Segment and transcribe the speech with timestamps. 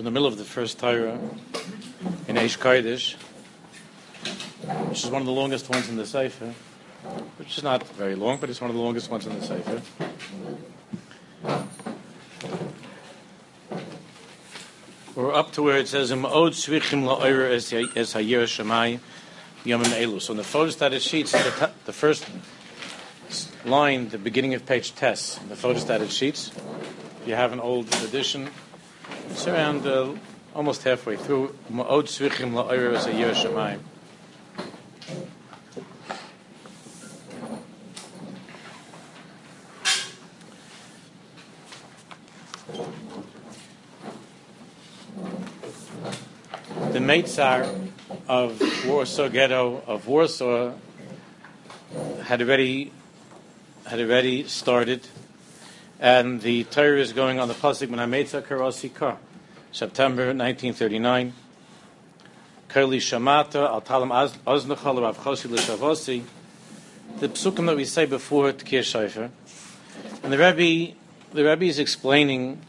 [0.00, 1.18] in the middle of the first Torah
[2.26, 3.16] in Eish Kodesh,
[4.88, 6.54] which is one of the longest ones in the Sefer,
[7.36, 9.82] which is not very long, but it's one of the longest ones in the Sefer.
[15.14, 17.70] We're up to where it says, "Im od svichim la'oyer es
[18.14, 19.00] hayir shemai
[19.66, 22.24] yomim elu." So in the photostated sheets, the, the first
[23.66, 26.52] line, the beginning of page test, the photostated sheets.
[27.20, 28.48] If you have an old edition,
[29.30, 30.14] it's around uh,
[30.54, 31.54] almost halfway through.
[31.70, 33.78] Ma'od svichim la'oyer es hayir shemai.
[46.92, 47.88] the Meitzar
[48.26, 50.72] of Warsaw Ghetto of Warsaw
[52.22, 52.90] had already
[53.86, 55.06] had already started,
[56.00, 59.18] and the Torah is going on the pasuk when Meitzar Karosika,
[59.70, 61.34] September 1939.
[62.70, 63.84] Kurli Shamata.
[67.18, 69.30] The psukim that we say before Tkir Shofar,
[70.22, 70.94] and the Rebbe
[71.32, 72.60] the Rebbe is explaining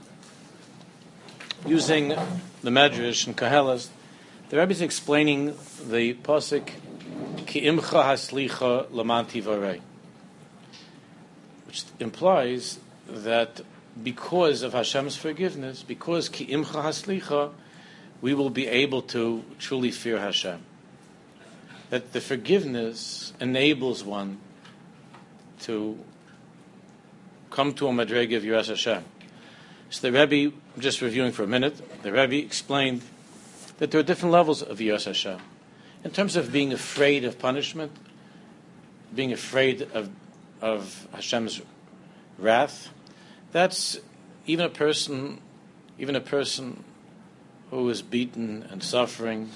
[1.65, 3.89] using the Medrash and Kahelas
[4.49, 5.55] the Rebbe is explaining
[5.87, 6.71] the pasuk
[7.45, 9.79] Ki haslicha lamanti varei,
[11.67, 12.79] which implies
[13.23, 13.61] that
[14.03, 17.51] because of Hashem's forgiveness, because Ki imcha haslicha,
[18.21, 20.61] we will be able to truly fear Hashem.
[21.89, 24.39] That the forgiveness enables one
[25.61, 25.97] to
[27.49, 29.03] come to a madrega of Yiras Hashem.
[29.89, 33.01] So the Rebbe, just reviewing for a minute, the Rebbe explained
[33.79, 35.39] that there are different levels of Yos Hashem.
[36.03, 37.91] In terms of being afraid of punishment,
[39.13, 40.09] being afraid of,
[40.61, 41.61] of Hashem's
[42.37, 42.89] wrath,
[43.51, 43.99] that's
[44.45, 45.41] even a person,
[45.97, 46.83] even a person
[47.69, 49.49] who is beaten and suffering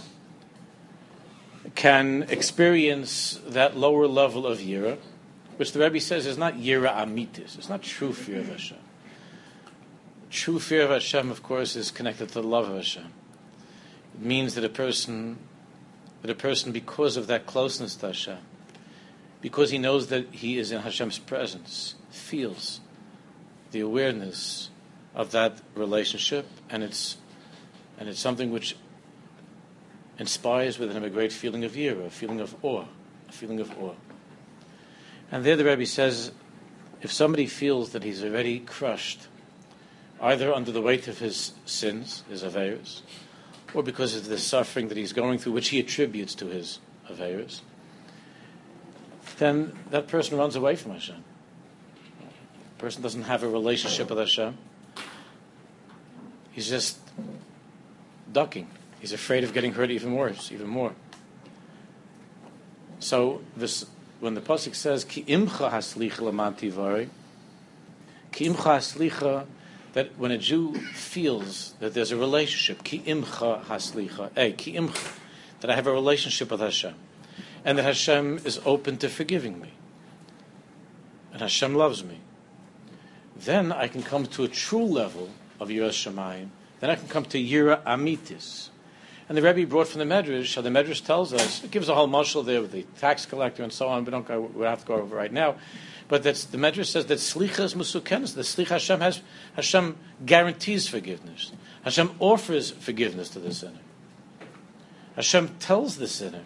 [1.74, 4.98] can experience that lower level of yira,
[5.58, 7.58] which the Rebbe says is not yira amitis.
[7.58, 8.78] It's not true fear of Hashem.
[10.30, 13.12] True fear of Hashem, of course, is connected to the love of Hashem.
[14.16, 15.38] It means that a person,
[16.22, 18.38] that a person, because of that closeness to Hashem,
[19.42, 22.80] because he knows that he is in Hashem's presence, feels
[23.72, 24.70] the awareness
[25.14, 27.18] of that relationship, and it's
[27.98, 28.76] and it's something which
[30.20, 32.86] inspires within him a great feeling of yira, a feeling of awe,
[33.28, 33.94] a feeling of awe.
[35.32, 36.32] And there the Rebbe says,
[37.02, 39.28] if somebody feels that he's already crushed,
[40.22, 43.04] either under the weight of his sins, his avers,
[43.74, 47.62] or because of the suffering that he's going through, which he attributes to his Averis,
[49.38, 51.24] then that person runs away from Hashem.
[52.86, 54.56] Person doesn't have a relationship with Hashem.
[56.52, 57.00] He's just
[58.32, 58.68] ducking.
[59.00, 60.94] He's afraid of getting hurt even worse, even more.
[63.00, 63.88] So this,
[64.20, 67.10] when the pasuk says "Ki imcha haslicha lamanti
[68.32, 69.48] Ki imcha haslicha
[69.94, 75.18] that when a Jew feels that there's a relationship, ki imcha haslicha, eh, ki imcha,
[75.62, 76.94] that I have a relationship with Hashem,
[77.64, 79.72] and that Hashem is open to forgiving me,
[81.34, 82.20] and Hashem loves me,
[83.46, 85.30] then I can come to a true level
[85.60, 86.50] of Yiras Shemayim.
[86.80, 88.70] Then I can come to Yira Amitis.
[89.28, 92.06] And the Rebbe brought from the Medrash, the Medrash tells us, it gives a whole
[92.06, 94.86] marshal there with the tax collector and so on, we don't go, we have to
[94.86, 95.56] go over right now.
[96.08, 98.36] But that's, the Medrash says that Slicha is Musukenis.
[98.36, 99.22] The Slicha Hashem has,
[99.56, 101.52] Hashem guarantees forgiveness.
[101.84, 103.80] Hashem offers forgiveness to the sinner.
[105.16, 106.44] Hashem tells the sinner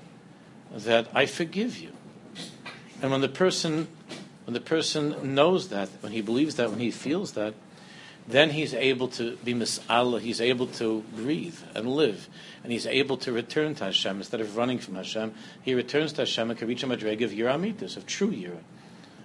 [0.71, 1.91] that I forgive you.
[3.01, 3.89] And when the person,
[4.49, 7.53] when the person knows that, when he believes that, when he feels that,
[8.27, 12.27] then he's able to be mis'ala, he's able to breathe and live,
[12.63, 15.35] and he's able to return to Hashem instead of running from Hashem.
[15.61, 18.57] He returns to Hashem and can reach a madrega of yiramitis, of true yira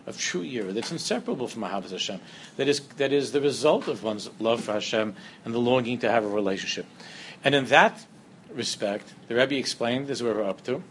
[0.06, 2.20] of true yira that's inseparable from Ahavas Hashem.
[2.58, 6.10] That is that is the result of one's love for Hashem and the longing to
[6.10, 6.84] have a relationship.
[7.42, 8.04] And in that
[8.52, 10.82] respect, the Rebbe explained, this is where we're up to,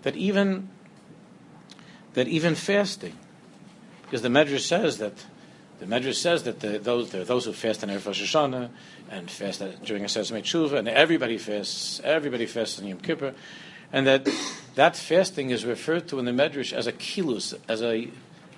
[0.00, 0.70] that even
[2.14, 3.16] that even fasting,
[4.02, 5.24] because the Medrash says that
[5.80, 8.70] the Medrash says that the, those there are those who fast on Erev Rosh Hashanah
[9.10, 12.00] and fast during a Sesame Tshuva, and everybody fasts.
[12.02, 13.34] Everybody fasts on Yom Kippur,
[13.92, 14.28] and that
[14.76, 18.08] that fasting is referred to in the Medrash as a kilus, as a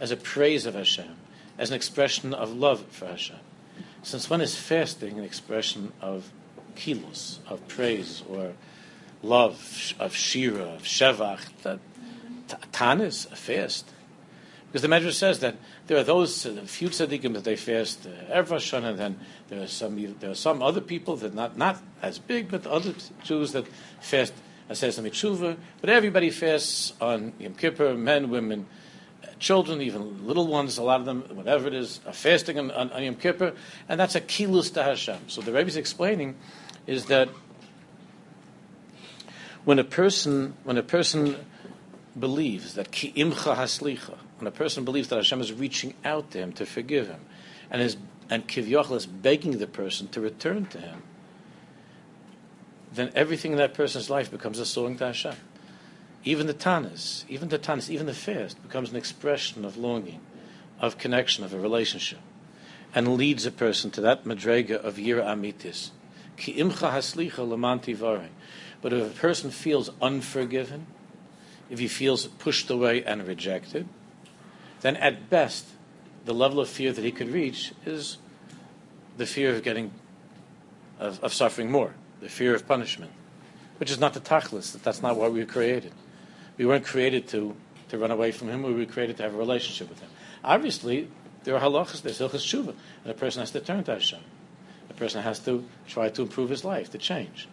[0.01, 1.17] as a praise of Hashem,
[1.59, 3.37] as an expression of love for Hashem.
[4.03, 6.31] Since when is fasting an expression of
[6.77, 8.53] kilus, of praise or
[9.23, 11.81] love, of shira, of shevach, that
[12.49, 13.91] tanis, fast.
[14.67, 15.57] Because the Medrash says that
[15.87, 19.63] there are those uh, few tzaddikim that they fast uh, every Shana, and then there
[19.63, 23.53] are some there are some other people that not not as big, but other Jews
[23.53, 23.67] that
[24.01, 24.35] fast
[24.69, 25.57] Asesa Mitzvah.
[25.81, 28.67] But everybody fasts on Yom Kippur, men, women,
[29.39, 30.79] children, even little ones.
[30.79, 33.53] A lot of them, whatever it is, are fasting on, on, on Yom Kippur,
[33.89, 35.29] and that's a kilus to Hashem.
[35.29, 36.37] So the Rebbe is explaining
[36.87, 37.29] is that
[39.65, 41.37] when a person when a person
[42.19, 46.39] believes that ki imcha haslicha, when a person believes that Hashem is reaching out to
[46.39, 47.21] him to forgive him,
[47.71, 47.97] and is
[48.29, 51.03] and kivyachal is begging the person to return to him,
[52.93, 55.37] then everything in that person's life becomes a song to Hashem.
[56.25, 60.21] Even the tanis, even the tanis, even the fast becomes an expression of longing,
[60.81, 62.19] of connection, of a relationship,
[62.95, 65.91] and leads a person to that madrega of yira amitis.
[66.37, 68.29] Ki imcha haslicha lamanti
[68.83, 70.87] But if a person feels unforgiven,
[71.71, 73.89] if he feels pushed away and rejected,
[74.81, 75.67] then at best,
[76.25, 78.19] the level of fear that he could reach is
[79.17, 79.91] the fear of getting,
[80.99, 83.11] of, of suffering more, the fear of punishment,
[83.79, 85.93] which is not the tachlis, that that's not why we were created.
[86.57, 87.55] We weren't created to,
[87.89, 90.11] to run away from him, we were created to have a relationship with him.
[90.45, 91.09] Obviously,
[91.45, 92.75] there are halachas, there's hilchas tshuva,
[93.05, 94.21] and a person has to turn to Hashem.
[94.91, 97.49] A person has to try to improve his life, to change.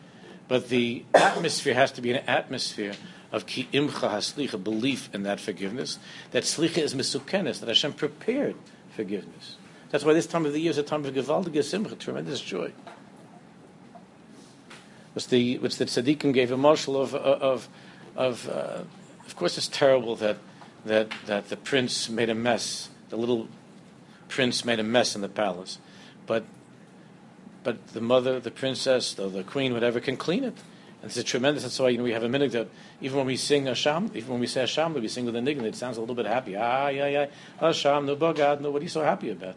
[0.48, 2.94] But the atmosphere has to be an atmosphere
[3.33, 5.97] of ki imcha haslicha, belief in that forgiveness,
[6.31, 8.56] that slicha is misukenes, that Hashem prepared
[8.95, 9.57] forgiveness.
[9.89, 12.71] That's why this time of the year is a time of gewaldige simcha, tremendous joy.
[15.13, 17.68] Which the which the tzaddikim gave a marshal of of
[18.15, 18.83] of uh,
[19.25, 20.38] of course it's terrible that
[20.85, 23.47] that that the prince made a mess, the little
[24.30, 25.80] prince made a mess in the palace,
[26.25, 26.45] but
[27.63, 30.57] but the mother, the princess, the queen, whatever, can clean it.
[31.04, 31.64] And it's a tremendous.
[31.64, 32.70] That's why you know, we have a minute that
[33.02, 35.64] even when we sing Hashem, even when we say Hashem, we sing with a niggin.
[35.64, 36.56] It sounds a little bit happy.
[36.56, 37.26] Ah, yeah, yeah.
[37.60, 38.72] Hashem, no bagad, no.
[38.72, 39.56] What are you so happy about?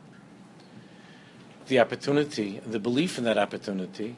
[1.68, 4.16] The opportunity, the belief in that opportunity,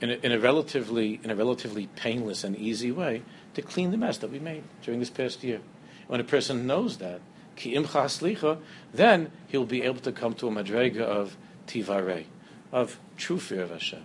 [0.00, 3.20] in a, in a relatively in a relatively painless and easy way,
[3.52, 5.60] to clean the mess that we made during this past year.
[6.06, 7.20] When a person knows that,
[8.94, 11.36] then he'll be able to come to a madrega of
[11.66, 12.24] tivare,
[12.72, 14.04] of true fear of Hashem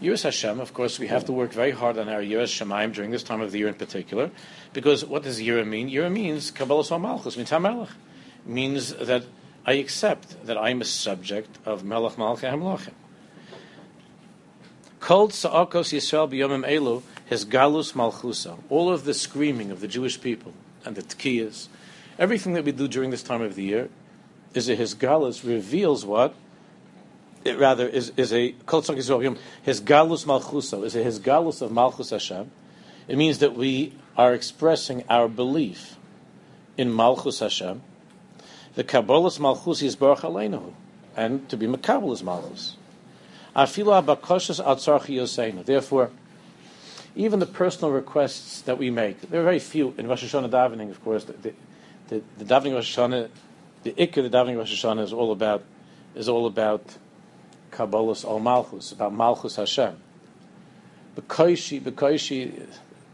[0.00, 3.10] Yiras Hashem, of course, we have to work very hard on our Yiras Shemaim during
[3.10, 4.30] this time of the year in particular,
[4.72, 5.90] because what does Yira mean?
[5.90, 7.90] Yira means Kabbalah Malchus, means HaMelech.
[8.46, 9.24] means that
[9.66, 12.94] I accept that I am a subject of Melech Malchei HaMelachim.
[15.00, 20.18] Kol Sa'akos Yisrael B'yomim Elu, his Galus Malchusa, all of the screaming of the Jewish
[20.18, 20.54] people
[20.84, 21.68] and the Tkiyas,
[22.18, 23.90] everything that we do during this time of the year,
[24.54, 26.34] is a his Galus reveals what?
[27.44, 32.10] It rather is, is a kol his galus malchuso is a his galus of malchus
[32.10, 32.50] Hashem.
[33.08, 35.96] It means that we are expressing our belief
[36.76, 37.82] in malchus Hashem.
[38.74, 40.72] The kabbalas malchus is baruch aleinu,
[41.16, 42.76] and to be makabel malchus.
[43.56, 45.64] Afila abakoshas atzarchi yoseinu.
[45.64, 46.10] Therefore,
[47.16, 50.90] even the personal requests that we make, there are very few in Rosh Hashanah davening.
[50.90, 51.54] Of course, the, the,
[52.08, 53.28] the, the davening Rosh Hashanah,
[53.82, 55.64] the ikka, the davening Rosh Hashanah is all about
[56.14, 56.96] is all about
[57.70, 59.96] Kabbalah's Al Malchus, about Malchus Hashem.
[61.16, 62.66] Bekoishi, Bekoishi,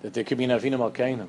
[0.03, 1.29] that there could be an Malkeinu.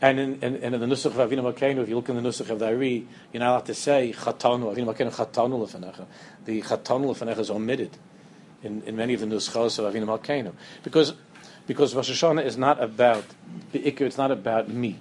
[0.00, 2.50] And in, in, in, the Nusach of Avinu Malkeinu, if you look in the Nusach
[2.50, 6.06] of the Ari, you're not allowed to say Chatanu, Avinu Malkeinu, Chatanu Lefenecha.
[6.44, 7.96] The Chatanu Lefenecha is omitted
[8.64, 10.54] in, in many of the Nuschos of Avinu Malkeinu.
[10.82, 11.14] Because,
[11.68, 13.24] because Rosh Hashanah is not about,
[13.70, 14.98] the Iker, it's not about me.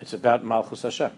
[0.00, 1.12] It's about Malchus Hashem.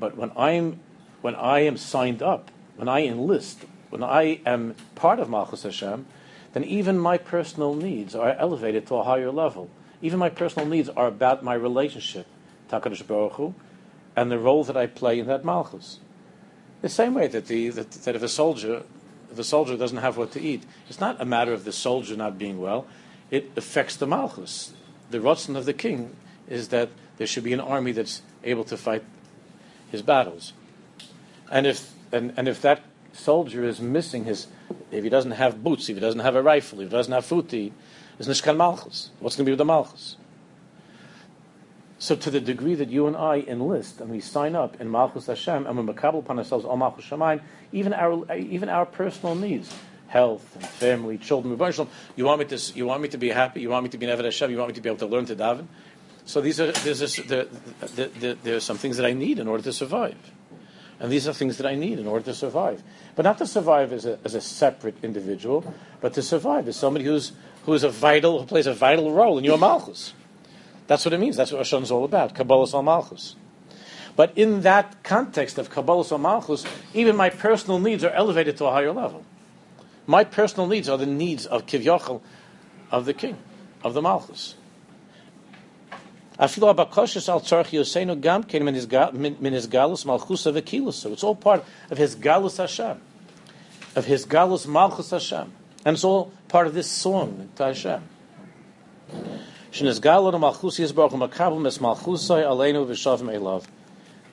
[0.00, 0.80] But when I'm,
[1.20, 6.06] when I am signed up, when I enlist when I am part of Malchus Hashem,
[6.52, 9.70] then even my personal needs are elevated to a higher level.
[10.00, 12.26] Even my personal needs are about my relationship,
[12.70, 13.54] Takadosh Baruch Hu,
[14.16, 15.98] and the role that I play in that Malchus.
[16.80, 18.82] The same way that, the, that, that if a soldier
[19.30, 22.16] if a soldier doesn't have what to eat, it's not a matter of the soldier
[22.16, 22.86] not being well.
[23.30, 24.72] It affects the Malchus.
[25.10, 26.16] The Ratzon of the king
[26.48, 29.04] is that there should be an army that's able to fight
[29.90, 30.52] his battles.
[31.50, 32.80] And if and, and if that
[33.18, 34.46] soldier is missing his,
[34.90, 37.52] if he doesn't have boots, if he doesn't have a rifle, if he doesn't have
[37.52, 37.72] eat,
[38.18, 39.10] is Nishkan Malchus.
[39.20, 40.16] What's going to be with the Malchus?
[42.00, 45.26] So to the degree that you and I enlist and we sign up in Malchus
[45.26, 47.40] Hashem and we makabel upon ourselves all Malchus Shemaim,
[47.72, 49.74] even our even our personal needs,
[50.06, 51.58] health and family, children,
[52.16, 54.06] you want me to you want me to be happy, you want me to be
[54.06, 55.66] Nevid Hashem, you want me to be able to learn to daven.
[56.24, 57.46] So these are there's this, there,
[57.96, 60.16] there, there, there are some things that I need in order to survive.
[61.00, 62.82] And these are things that I need in order to survive.
[63.14, 67.04] But not to survive as a, as a separate individual, but to survive as somebody
[67.04, 67.32] who's,
[67.64, 70.12] who is a vital, who plays a vital role in your Malchus.
[70.88, 71.36] That's what it means.
[71.36, 72.34] That's what Hashem is all about.
[72.34, 73.36] Kabbalah al Malchus.
[74.16, 76.64] But in that context of Kabbalah al Malchus,
[76.94, 79.24] even my personal needs are elevated to a higher level.
[80.06, 82.22] My personal needs are the needs of Kivyachal,
[82.90, 83.36] of the king,
[83.84, 84.54] of the Malchus.
[86.40, 86.56] It's
[91.24, 93.00] all part of his galus Hashem,
[93.96, 95.52] of his galus malchus Hashem,
[95.84, 98.02] and it's all part of this song to Hashem.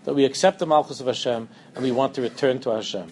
[0.03, 3.11] That we accept the malchus of Hashem and we want to return to Hashem.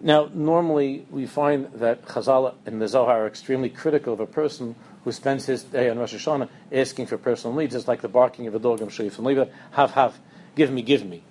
[0.00, 4.76] Now, normally we find that Chazal and the Zohar are extremely critical of a person
[5.04, 7.74] who spends his day on Rosh Hashanah asking for personal needs.
[7.74, 8.80] It's like the barking of a dog.
[8.80, 9.48] I'm sure you're familiar.
[9.72, 10.18] Have, have,
[10.56, 11.22] give me, give me.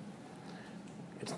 [1.20, 1.34] It's,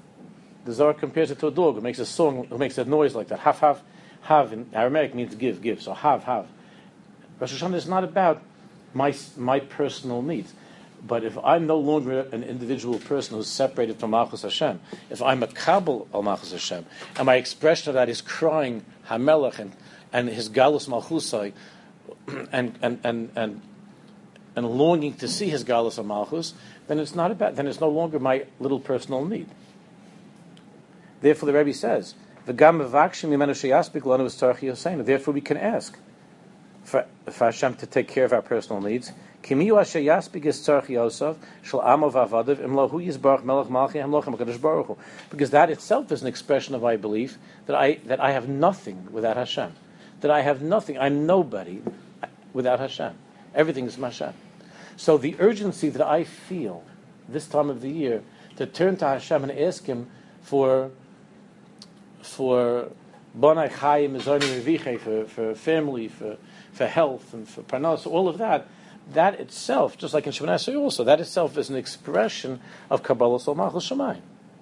[0.65, 3.15] the Zohar compares it to a dog who makes a song, who makes a noise
[3.15, 3.39] like that.
[3.39, 3.81] Have, have,
[4.21, 5.81] have in Aramaic means give, give.
[5.81, 6.47] So have, have.
[7.39, 8.41] Rosh Hashanah is not about
[8.93, 10.53] my, my personal needs.
[11.05, 15.43] But if I'm no longer an individual person who's separated from Malchus Hashem, if I'm
[15.43, 16.85] a Kabul al Malchus Hashem,
[17.17, 19.73] and my expression of that is crying Hamelech and,
[20.11, 21.53] and his Galus Malchusai,
[22.27, 23.61] and, and, and, and,
[24.55, 26.05] and longing to see his Galus of
[26.87, 29.47] then it's not about, then it's no longer my little personal need.
[31.21, 32.13] Therefore, the Rebbe says.
[32.45, 32.87] Therefore,
[35.33, 35.97] we can ask
[36.83, 39.11] for, for Hashem to take care of our personal needs.
[39.41, 39.57] Because
[45.49, 49.37] that itself is an expression of my belief that I, that I have nothing without
[49.37, 49.73] Hashem.
[50.21, 51.81] That I have nothing, I'm nobody
[52.55, 53.13] without Hashem.
[53.53, 54.33] Everything is Hashem.
[54.95, 56.83] So the urgency that I feel
[57.27, 58.23] this time of the year
[58.55, 60.09] to turn to Hashem and ask Him
[60.41, 60.91] for
[62.21, 62.89] for
[63.37, 66.37] bonai chayim for for family, for
[66.71, 68.67] for health and for parnas, all of that.
[69.13, 72.59] That itself, just like in Shemoneh also, that itself is an expression
[72.89, 74.21] of Kabbalah Sol Malchus Shemayim.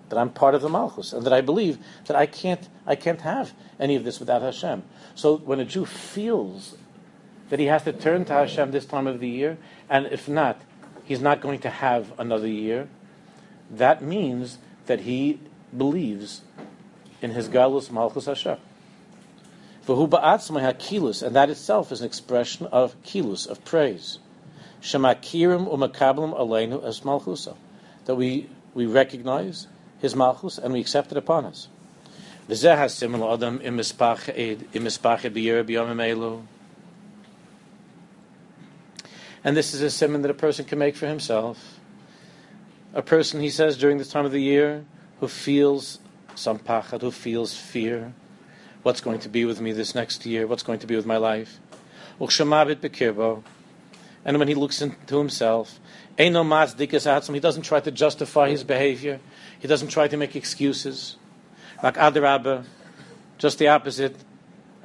[0.09, 3.21] That I'm part of the Malchus, and that I believe that I can't, I can't
[3.21, 4.83] have any of this without Hashem.
[5.15, 6.75] So when a Jew feels
[7.49, 9.57] that he has to turn to Hashem this time of the year,
[9.89, 10.61] and if not,
[11.03, 12.87] he's not going to have another year.
[13.69, 15.39] That means that he
[15.75, 16.41] believes
[17.21, 18.57] in his Galus Malchus Hashem.
[19.87, 24.19] V'hu ba'atzmai hakilus, and that itself is an expression of kilus, of praise.
[24.81, 27.55] Shemakirim umakablim aleinu as malchusa,
[28.05, 29.67] that we, we recognize
[29.99, 31.67] his malchus and we accept it upon us.
[32.49, 36.41] V'zeh hasim adam im mispach b'yer b'yomim elu.
[39.43, 41.79] And this is a simon that a person can make for himself.
[42.93, 44.85] A person, he says, during this time of the year,
[45.19, 45.99] who feels
[46.35, 48.13] some pachad, who feels fear.
[48.83, 50.47] What's going to be with me this next year?
[50.47, 51.59] What's going to be with my life?
[52.19, 52.29] And
[54.39, 55.79] when he looks into himself,
[56.17, 59.19] he doesn't try to justify his behavior.
[59.59, 61.17] He doesn't try to make excuses.
[61.81, 62.65] Like Adarabba,
[63.37, 64.15] just the opposite.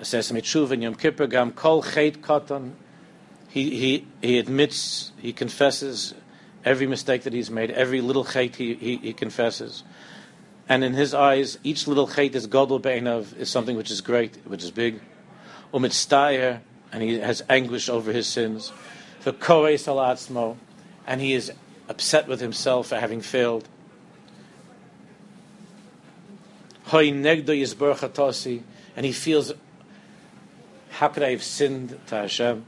[0.01, 2.73] Yom Kippur Gam Kol Katan
[3.49, 6.15] he, he, he admits, he confesses
[6.65, 9.83] every mistake that he's made, every little chait he, he, he confesses.
[10.69, 14.37] And in his eyes, each little chait is godel be'enav, is something which is great,
[14.47, 15.01] which is big.
[15.73, 16.61] Umitztayer,
[16.93, 18.71] and he has anguish over his sins.
[19.21, 20.57] For koes alatzmo,
[21.07, 21.51] and he is
[21.89, 23.67] upset with himself for having failed.
[26.85, 28.63] Hoy negdo yizbar
[28.97, 29.53] and he feels,
[30.91, 32.65] how could I have sinned to Hashem?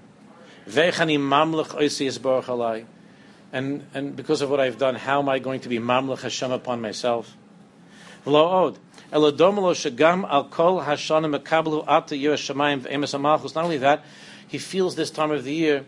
[3.52, 6.52] And, and because of what I've done, how am I going to be mamlech Hashem
[6.52, 7.36] upon myself?
[8.24, 8.84] Not
[13.64, 14.04] only that,
[14.46, 15.84] he feels this time of the year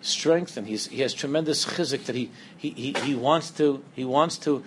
[0.00, 0.66] strengthened.
[0.66, 4.64] He's, he has tremendous chizik that he, he, he, he, wants to he wants to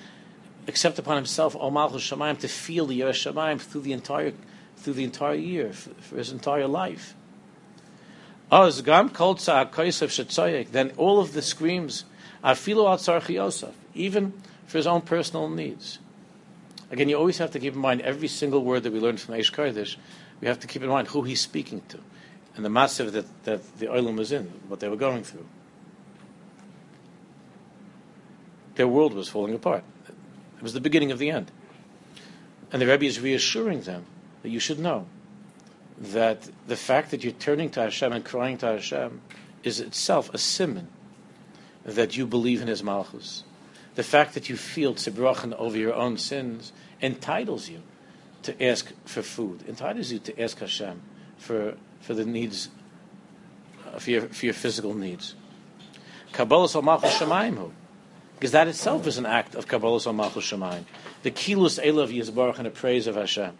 [0.67, 4.33] accept upon himself O Malchus Shemayim to feel the Yerush Shemayim through the entire
[4.77, 7.15] through the entire year for his entire life.
[8.51, 12.05] Oh, then all of the screams
[12.43, 14.33] are filo even
[14.65, 15.99] for his own personal needs.
[16.91, 19.35] Again, you always have to keep in mind every single word that we learn from
[19.35, 19.97] Eish Kodesh.
[20.41, 21.99] We have to keep in mind who he's speaking to,
[22.55, 25.45] and the massive that, that the oilam was in, what they were going through.
[28.75, 29.83] Their world was falling apart.
[30.07, 31.51] It was the beginning of the end,
[32.71, 34.05] and the Rebbe is reassuring them
[34.41, 35.05] that you should know
[35.99, 39.21] that the fact that you're turning to Hashem and crying to Hashem
[39.63, 40.87] is itself a simon
[41.83, 43.43] that you believe in His Malchus.
[43.95, 47.81] The fact that you feel tzibrachen over your own sins entitles you
[48.43, 51.01] to ask for food, entitles you to ask Hashem
[51.37, 52.69] for, for the needs,
[53.85, 55.35] uh, for your, for your physical needs.
[56.31, 57.71] Kabbalah Malchus Shemaim
[58.35, 60.85] because that itself is an act of Kabbalah Malchus Shemaim.
[61.23, 63.51] The kilus elav yizbarach and a praise of Hashem.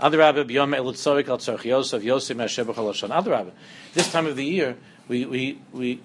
[0.00, 3.52] Adarabba b'yom elutzorik al Yosef Yosef.
[3.94, 4.76] This time of the year,
[5.08, 6.00] we, we, we,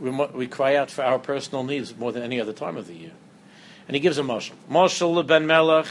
[0.00, 3.12] we cry out for our personal needs more than any other time of the year.
[3.86, 4.52] And he gives a mashal.
[4.68, 5.86] Mashal ben Melech.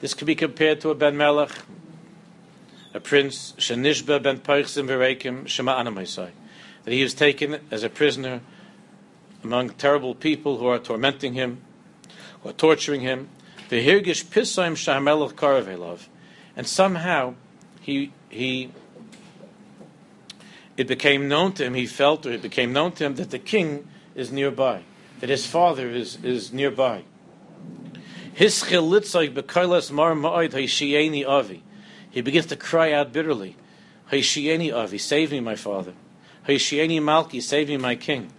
[0.00, 1.50] This could be compared to a ben Melech,
[2.92, 6.30] a prince, Shanishba ben Peichsim v'reikim Shema Anamaisai.
[6.84, 8.40] That he was taken as a prisoner
[9.44, 11.60] among terrible people who are tormenting him,
[12.42, 13.28] who are torturing him.
[13.70, 16.08] V'hirgish pisaim shamelech karavelov.
[16.56, 17.34] And somehow
[17.80, 18.70] he, he,
[20.76, 23.38] it became known to him, he felt, or it became known to him that the
[23.38, 24.82] king is nearby,
[25.20, 27.04] that his father is, is nearby.
[28.32, 28.62] His
[31.24, 31.62] avi.
[32.10, 33.56] He begins to cry out bitterly.
[34.72, 35.94] avi, save me, my father.
[36.98, 38.30] malki, save me, my king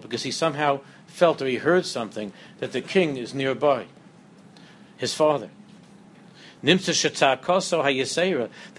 [0.00, 0.80] because he somehow
[1.14, 3.86] felt or he heard something that the king is nearby,
[4.96, 5.48] his father.
[6.60, 6.76] The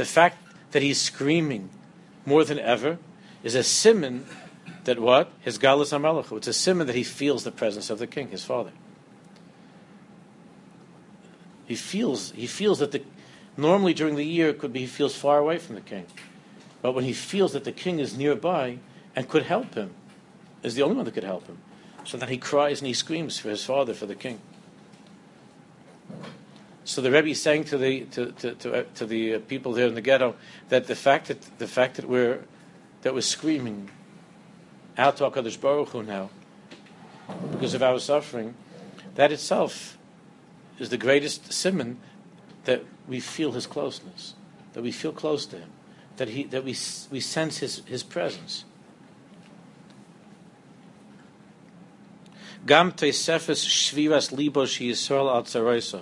[0.06, 0.38] fact
[0.72, 1.70] that he's screaming
[2.26, 2.98] more than ever
[3.42, 4.26] is a simon
[4.84, 5.32] that what?
[5.40, 6.38] His galus amalachu.
[6.38, 8.72] It's a simon that he feels the presence of the king, his father.
[11.66, 13.02] He feels he feels that the
[13.56, 16.06] normally during the year it could be he feels far away from the king.
[16.82, 18.80] But when he feels that the king is nearby
[19.16, 19.94] and could help him,
[20.64, 21.60] is the only one that could help him.
[22.06, 24.40] So that he cries and he screams for his father, for the king.
[26.84, 29.74] So the Rebbe is saying to the to, to, to, uh, to the uh, people
[29.74, 30.36] there in the ghetto
[30.70, 32.44] that the fact that the fact that we're
[33.02, 33.90] that we're screaming
[34.98, 36.30] out to Hakadosh Baruch Hu now
[37.52, 38.54] because of our suffering,
[39.16, 39.98] that itself
[40.78, 41.98] is the greatest simon
[42.66, 44.36] that we feel His closeness,
[44.74, 45.70] that we feel close to Him
[46.18, 46.76] that, he, that we,
[47.12, 48.66] we sense his, his presence.
[52.66, 56.02] Gam teisefes shviras libosh Yisrael al.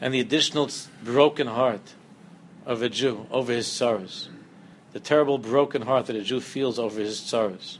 [0.00, 0.68] And the additional
[1.02, 1.94] broken heart
[2.66, 4.28] of a Jew over his sorrows.
[4.92, 7.78] The terrible broken heart that a Jew feels over his sorrows.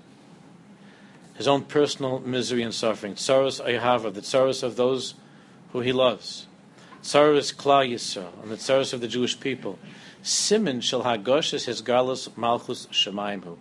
[1.34, 3.16] His own personal misery and suffering.
[3.16, 5.14] Sorrows Ayahava, the sorrows of those
[5.72, 6.46] who he loves.
[7.02, 9.78] Sorrows Kla Yisrael, and the sorrows of the Jewish people.
[10.22, 13.58] Simin shel hagoshes his galus malchus shemaimhu.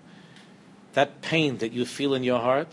[0.93, 2.69] That pain that you feel in your heart,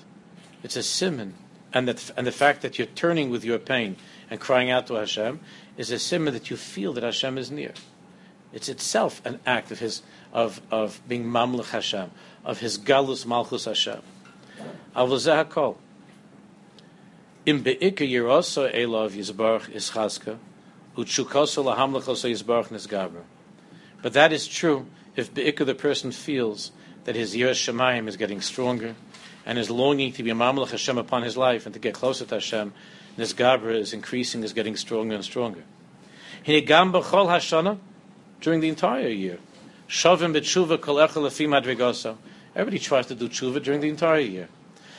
[0.63, 1.35] it's a simin,
[1.73, 3.97] and that and the fact that you're turning with your pain
[4.29, 5.41] and crying out to Hashem
[5.77, 7.73] is a simin that you feel that Hashem is near.
[8.53, 12.11] It's itself an act of his of of being mamlech Hashem,
[12.45, 14.03] of his galus malchus Hashem.
[14.95, 15.77] Avuzah hakol.
[17.47, 20.39] Im be'ika yiroso elov yizbarach ischazka,
[20.97, 23.23] utshukoso lahamlechoso yizbarach nisgaber.
[24.03, 26.73] But that is true if Be'ikah the person feels
[27.05, 28.95] that his Yiras Shemayim is getting stronger
[29.51, 32.25] and his longing to be a Mamlech Hashem upon his life and to get closer
[32.25, 32.73] to Hashem,
[33.09, 35.65] and his Gabra is increasing, is getting stronger and stronger.
[36.47, 37.81] Hinegam B'chol Hashana,
[38.41, 39.41] during the entire year.
[39.89, 42.17] Shavim B'tshuva Kol Echel Madrigoso.
[42.55, 44.49] Everybody tries to do tshuva during the entire year.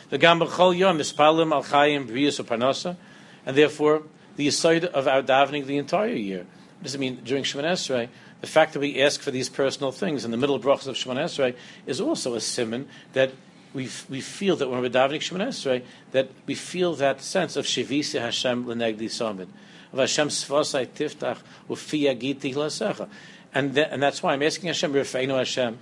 [0.09, 2.97] The Gam B'chol Yom Mispalim Al Chayim B'riyas Upanasa,
[3.45, 4.03] and therefore
[4.35, 6.39] the aside of our davening the entire year.
[6.39, 8.09] What does it mean during Shemoneh Esrei?
[8.41, 11.17] the fact that we ask for these personal things in the middle brachas of Shemon
[11.17, 13.31] Esrei is also a simon that
[13.73, 17.65] we, we feel that when we're davening Shemon Esrei, that we feel that sense of
[17.65, 19.47] Shivisi Hashem l'negdi samid,
[19.93, 23.09] of Hashem svasai tiftach ufi agiti lasecha.
[23.53, 25.77] And, and that's why I'm asking Hashem, Rifeinu Hashem,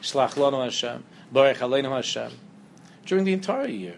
[0.00, 2.32] Shlach Lanu Hashem, Baruch Aleinu Hashem,
[3.06, 3.96] during the entire year.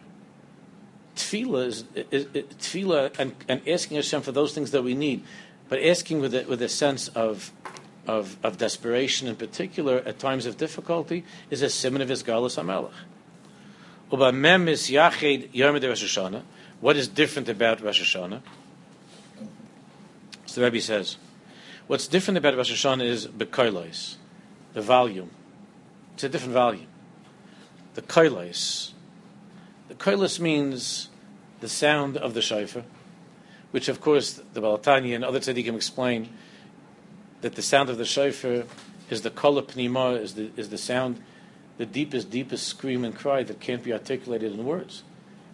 [1.16, 5.22] Tefillah is, is, is tefillah and, and asking Hashem for those things that we need,
[5.68, 7.52] but asking with a, with a sense of
[8.06, 12.60] of, of desperation in particular at times of difficulty is a simon of his galus
[12.60, 12.90] hamelech.
[12.90, 13.99] Ubamem is yached Yom Rosh Hashanah.
[14.10, 14.34] What
[16.96, 18.42] is different about Rosh Hashanah?
[20.46, 21.16] So the Rebbe says,
[21.86, 24.16] what's different about Rosh Hashanah is bekoilos,
[24.72, 25.30] the volume.
[26.14, 26.88] It's a different volume.
[27.94, 28.90] The koilos.
[29.88, 31.08] The koilos means
[31.60, 32.82] the sound of the shofar,
[33.70, 36.30] which of course the Baal HaTanya and other tzaddikim explain
[37.42, 38.64] that the sound of the shofar
[39.08, 41.22] is the kol pnima, is the, is the sound
[41.80, 45.02] the deepest, deepest scream and cry that can't be articulated in words.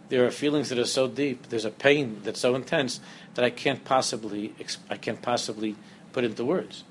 [0.08, 1.50] There are feelings that are so deep.
[1.50, 2.98] There's a pain that's so intense
[3.34, 4.52] that I can't possibly,
[4.90, 5.76] I can't possibly
[6.12, 6.82] put into words,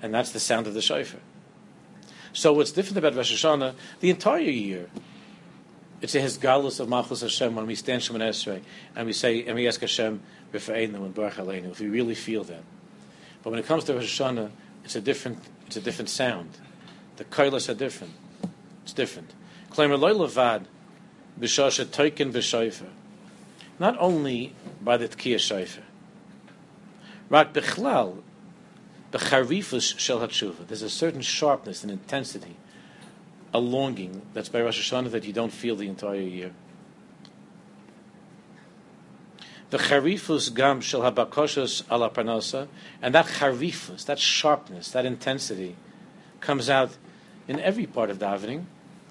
[0.00, 1.20] and that's the sound of the shofar.
[2.32, 3.74] So what's different about Rosh Hashanah?
[4.00, 4.88] The entire year,
[6.00, 8.62] it's a hisgalus of Malchus Hashem when we stand Shemoneh Esrei
[8.96, 10.22] and we say and we ask Hashem
[10.54, 11.38] Rifa'enu and Baruch.
[11.38, 12.62] If we really feel that,
[13.42, 14.50] but when it comes to Rosh Hashanah,
[14.82, 16.56] it's a different, it's a different sound.
[17.16, 18.14] The kailas are different.
[18.88, 19.34] It's different.
[19.76, 19.90] Not
[24.00, 25.82] only by the tkiyah shayfer.
[27.28, 28.22] Rak b'chlal
[29.12, 30.66] b'charifus shel hatshuva.
[30.66, 32.56] There's a certain sharpness and intensity,
[33.52, 36.52] a longing that's by Rosh Hashanah that you don't feel the entire year.
[39.68, 42.10] The charifus gam shel habakoshos ala
[43.02, 45.76] and that charifus, that sharpness, that intensity,
[46.40, 46.96] comes out
[47.46, 48.64] in every part of davening.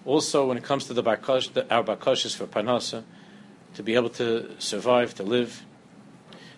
[0.07, 3.03] Also, when it comes to the, barkosh, the our bakoshos for parnasa,
[3.73, 5.65] to be able to survive, to live.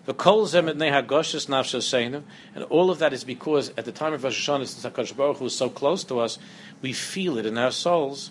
[0.04, 2.22] The kol zemet nehagoshis nafshoseinu,
[2.54, 5.38] and all of that is because at the time of Rosh Hashanah, since Hakadosh Baruch
[5.38, 6.38] Hu is so close to us,
[6.80, 8.30] we feel it in our souls.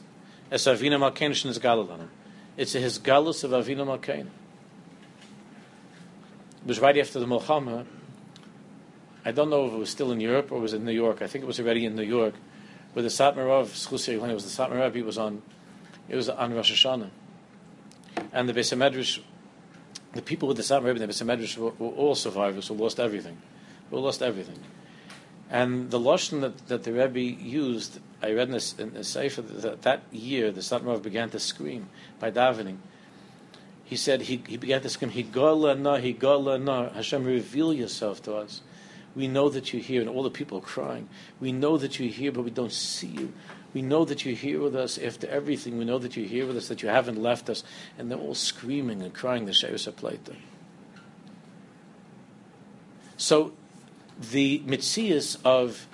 [0.50, 1.60] As Malkein is.
[2.56, 4.28] It's a hisgalus of Avina Malkein.
[6.62, 7.86] It was right after the Milchama.
[9.26, 11.22] I don't know if it was still in Europe or was in New York.
[11.22, 12.36] I think it was already in New York,
[12.94, 15.42] where the Satmar Satmarov, when it was the Satmar Satmarov, he was on,
[16.08, 17.10] it was on Rosh Hashanah.
[18.34, 19.22] And the Beis
[20.14, 23.38] the people with the Satmarov and the Beis were, were, all survivors who lost everything.
[23.90, 24.60] Who lost everything.
[25.50, 29.82] And the Lashon that, that the Rebbe used, I read in in the Sefer, that,
[29.84, 32.78] that year the Satmarov began to scream by davening
[33.90, 38.36] he said he, he began to scream, Higala na, Higala na, Hashem, reveal yourself to
[38.36, 38.62] us.
[39.16, 41.10] We know that you're here, and all the people are crying.
[41.40, 43.34] We know that you're here, but we don't see you.
[43.74, 45.78] We know that you're here with us after everything.
[45.78, 47.64] We know that you're here with us, that you haven't left us.
[47.98, 50.36] And they're all screaming and crying the Shevis Plato.
[53.18, 53.54] So
[54.32, 55.88] the mitzias of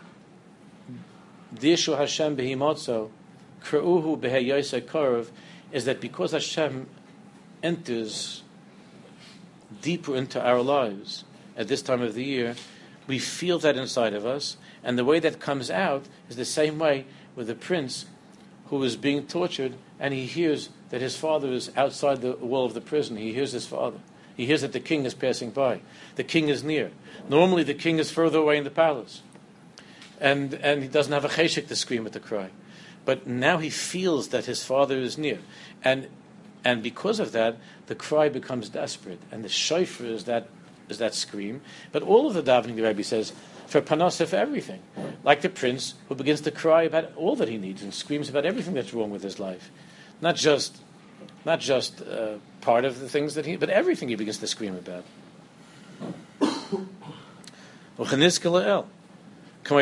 [1.54, 3.10] Dishu Hashem Behimotzo,
[3.64, 5.30] Kreuhu Behe Korov,
[5.72, 6.88] is that because Hashem
[7.64, 8.44] enters
[9.82, 11.24] deeper into our lives
[11.58, 12.56] at this time of the year,
[13.08, 16.80] we feel that inside of us, and the way that comes out is the same
[16.80, 18.06] way with the prince
[18.68, 22.74] who is being tortured, and he hears that his father is outside the wall of
[22.74, 23.18] the prison.
[23.18, 24.00] He hears his father.
[24.36, 25.82] He hears that the king is passing by.
[26.16, 26.92] The king is near.
[27.30, 29.22] Normally, the king is further away in the palace,
[30.20, 32.50] and and he doesn't have a cheshik to scream at the cry.
[33.06, 35.40] But now he feels that his father is near,
[35.84, 36.08] and
[36.64, 40.50] and because of that, the cry becomes desperate, and the shofar is that
[40.90, 41.62] is that scream.
[41.92, 43.34] But all of the davening, the Rabbi says,
[43.68, 44.82] for panasa, for everything,
[45.24, 48.46] like the prince who begins to cry about all that he needs and screams about
[48.46, 49.72] everything that's wrong with his life,
[50.22, 50.78] not just
[51.46, 54.76] not just uh, part of the things that he, but everything he begins to scream
[54.76, 55.06] about.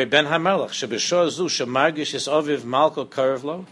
[0.04, 3.66] ben shebeshor zu shemargish es aviv malko karvlo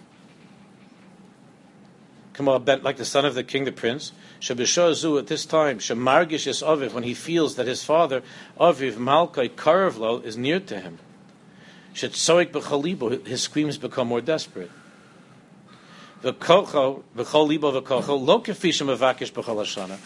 [2.38, 4.12] like the son of the king, the prince.
[4.40, 8.23] Zu at this time, Shemargish is Aviv, when he feels that his father,
[8.59, 10.99] Aviv Malkai Karavlo, is near to him.
[11.95, 14.71] Shetzoik b'chalibo, his screams become more desperate.
[16.23, 19.99] V'kocho, v'cholibo v'kocho, lo kefishim avakish b'chol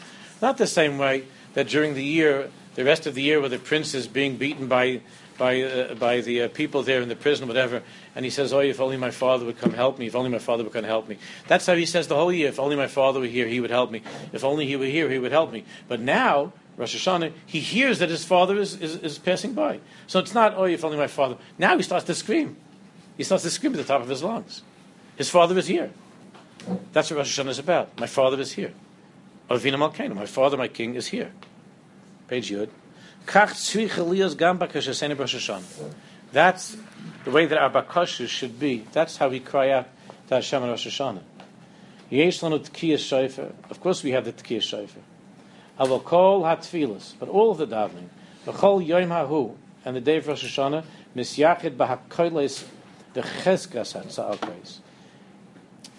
[0.43, 3.59] Not the same way that during the year, the rest of the year, where the
[3.59, 5.01] prince is being beaten by
[5.39, 7.83] by uh, by the uh, people there in the prison, whatever.
[8.17, 10.07] And he says, "Oh, if only my father would come help me.
[10.07, 12.49] If only my father would come help me." That's how he says the whole year.
[12.49, 14.03] If only my father were here, he would help me.
[14.33, 15.65] If only he were here, he would help me.
[15.87, 19.81] But now, Rosh Hashanah, he hears that his father is, is, is passing by.
[20.07, 22.57] So it's not, "Oh, if only my father." Now he starts to scream.
[23.19, 24.63] He starts to scream at the top of his lungs.
[25.17, 25.91] His father is here.
[26.93, 28.01] That's what Rosh Hashanah is about.
[28.01, 28.73] My father is here.
[29.51, 31.33] Avina Malkeinu, my father, my king, is here.
[32.29, 32.71] Page Yud.
[36.33, 36.77] That's
[37.27, 38.87] the way that our bakashas should be.
[38.93, 39.89] That's how we cry out
[40.29, 41.23] to Hashem and Rosh Hashanah.
[43.69, 45.01] Of course, we have the tkiyah shayfer.
[45.81, 48.11] Aval kol hatfilas, but all of the davening,
[48.45, 50.85] the chol yom hahu, and the day of Rosh Hashanah,
[51.17, 52.65] misyachid b'hakoiles
[53.15, 54.79] the cheskas hatza'akreis,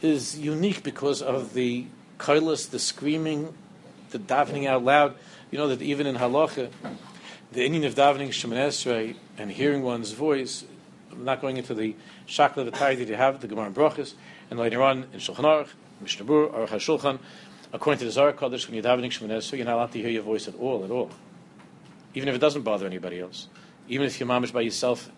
[0.01, 1.87] is unique because of the
[2.19, 3.53] koilis, the screaming,
[4.11, 5.15] the davening out loud.
[5.51, 6.71] You know that even in halacha,
[7.51, 10.63] the Indian of davening Esrei and hearing one's voice,
[11.17, 11.95] not going into the
[12.27, 14.13] shakla of the that you have, the Gemara and Brachas,
[14.49, 15.69] and later on in Shulchan Aruch,
[16.01, 17.19] Mishnah Bur, Aruch HaShulchan,
[17.73, 20.09] according to the Zohar Kodesh, when you're davening Shemoneh Esrei, you're not allowed to hear
[20.09, 21.09] your voice at all, at all.
[22.13, 23.47] Even if it doesn't bother anybody else.
[23.87, 25.09] Even if you're mamish by yourself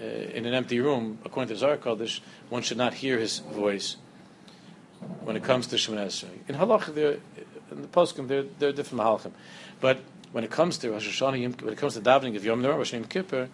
[0.00, 3.38] uh, in an empty room, according to the Zohar Kodesh, one should not hear his
[3.38, 3.96] voice
[5.22, 6.88] when it comes to Shemoneh In Halach,
[7.70, 9.32] in the poskim, there, there are different mahalchim.
[9.80, 9.98] But
[10.32, 12.92] when it comes to Rosh Hashanah, when it comes to davening of Yom Nor, Rosh
[12.92, 13.48] Hashanah Kippur,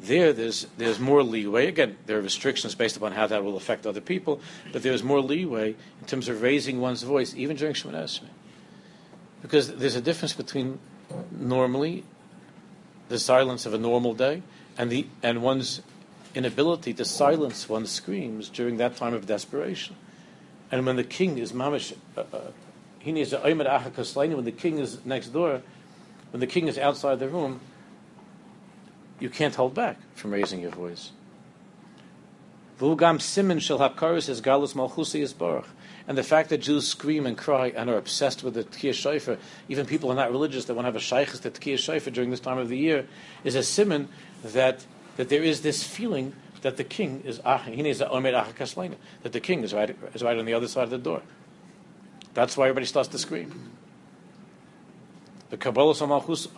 [0.00, 1.66] there, there's, there's more leeway.
[1.66, 4.40] Again, there are restrictions based upon how that will affect other people,
[4.72, 8.20] but there's more leeway in terms of raising one's voice, even during Shemoneh.
[9.42, 10.78] Because there's a difference between
[11.30, 12.04] normally
[13.08, 14.42] the silence of a normal day
[14.78, 15.82] and, the, and one's
[16.34, 19.96] inability to silence one's screams during that time of desperation.
[20.70, 22.40] And when the king is mamish, uh, uh,
[23.00, 25.62] he needs a when the king is next door,
[26.30, 27.60] when the king is outside the room,
[29.20, 31.12] you can't hold back from raising your voice.
[32.80, 35.66] V'ugam simin shel hakaris is galus malchusi is baruch.
[36.08, 39.36] And the fact that Jews scream and cry and are obsessed with the Tkiyah Shofar,
[39.68, 42.10] even people who are not religious that want to have a shaykhs to Tkiyah Shofar
[42.10, 43.06] during this time of the year,
[43.44, 44.08] is a simon
[44.42, 44.84] that,
[45.16, 48.44] that there is this feeling that the king is ah, ah
[49.22, 51.22] that the king is right, is right on the other side of the door.
[52.34, 53.70] That's why everybody starts to scream.
[55.50, 56.48] The Kabbalah Malchus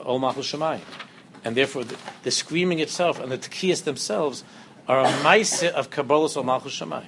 [1.44, 4.44] and therefore the, the screaming itself and the tekiyas themselves
[4.88, 7.04] are a maise of Kabbalah al Malchus Shemai.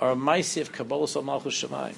[0.00, 1.94] Are a maise of Kabbalah al Malchus Shemai.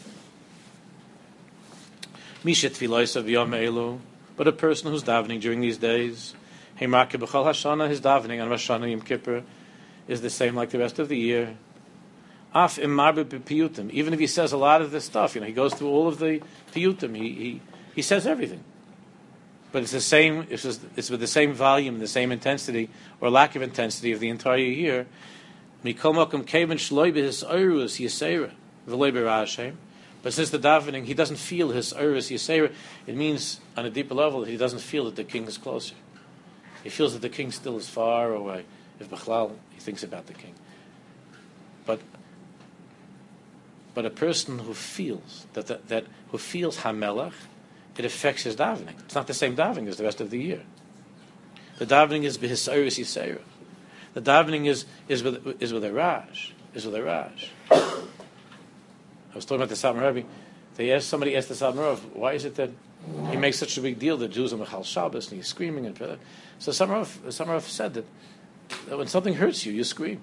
[2.44, 3.98] Mishet Tfilois of Yom Elu,
[4.37, 6.35] but a person who's davening during these days,
[6.81, 9.42] Heimake B'chal Hashana, his davening on Rosh Hashanah Yom Kippur
[10.09, 11.57] is the same like the rest of the year.
[12.55, 13.90] Af imarbe piyutim.
[13.90, 16.09] Even if he says a lot of this stuff, you know, he goes through all
[16.09, 16.40] of the
[16.72, 17.14] piyutim.
[17.14, 17.61] He, he,
[17.94, 18.64] he says everything
[19.72, 20.46] but it's the same.
[20.50, 24.20] It's, just, it's with the same volume, the same intensity or lack of intensity of
[24.20, 25.06] the entire year.
[25.83, 25.96] But
[30.35, 32.72] since the davening, he doesn't feel his urus yisera.
[33.06, 35.94] It means on a deeper level he doesn't feel that the king is closer.
[36.83, 38.64] He feels that the king still is far away.
[38.98, 40.54] If Bechlal, he thinks about the king.
[41.87, 42.00] But
[43.94, 47.33] but a person who feels that, that, that who feels Hamelach,
[48.00, 48.98] it affects his davening.
[49.00, 50.62] It's not the same davening as the rest of the year.
[51.78, 53.42] The davening is b'hisayris yisayra.
[54.14, 56.26] The davening is, is, with, is with a.
[56.74, 57.30] Is with a.
[57.70, 60.26] I was talking about the Satmar Rebbe.
[60.76, 62.70] They asked somebody asked the Rebbe, why is it that
[63.28, 65.96] he makes such a big deal that Jews are Mechal Shabbos and he's screaming and
[66.58, 67.06] so Satmar
[67.48, 68.06] Rebbe said that,
[68.88, 70.22] that when something hurts you, you scream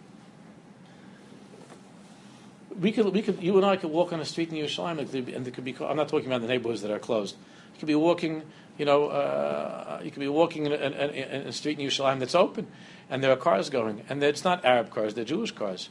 [2.79, 4.99] we could, we could, you and I could walk on a street in Yerushalayim,
[5.35, 5.75] and there could be.
[5.79, 7.35] I'm not talking about the neighborhoods that are closed.
[7.77, 8.41] You could be walking,
[8.79, 12.17] you know, uh, you could be walking in a, in, in a, street in Yerushalayim
[12.17, 12.65] that's open,
[13.07, 15.89] and there are cars going, and it's not Arab cars; they're Jewish cars,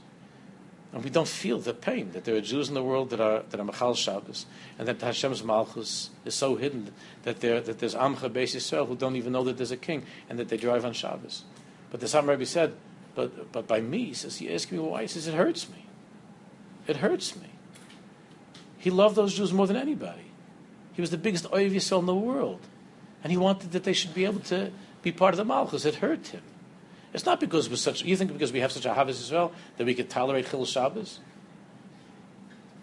[0.93, 3.45] and we don't feel the pain that there are Jews in the world that are
[3.51, 4.47] that are Machal Shabbos,
[4.81, 6.91] and that Hashem's Malchus is so hidden
[7.23, 10.03] that there that there's Amcha Beis Yisrael who don't even know that there's a king,
[10.29, 11.45] and that they drive on Shabbos.
[11.93, 12.75] But the Sam Rebbe said,
[13.15, 15.03] but but by me, he says he asked me why.
[15.03, 15.87] He says it hurts me.
[16.89, 17.51] It hurts me.
[18.77, 20.26] He loved those Jews more than anybody.
[20.97, 22.61] He was the biggest Oiv Yisrael in the world.
[23.23, 25.85] And he wanted that they should be able to be part of the Malchus.
[25.85, 26.41] It hurt him.
[27.13, 29.85] It's not because we're such, you think because we have such a Havas Israel that
[29.85, 31.21] we could tolerate Chil Shabbos?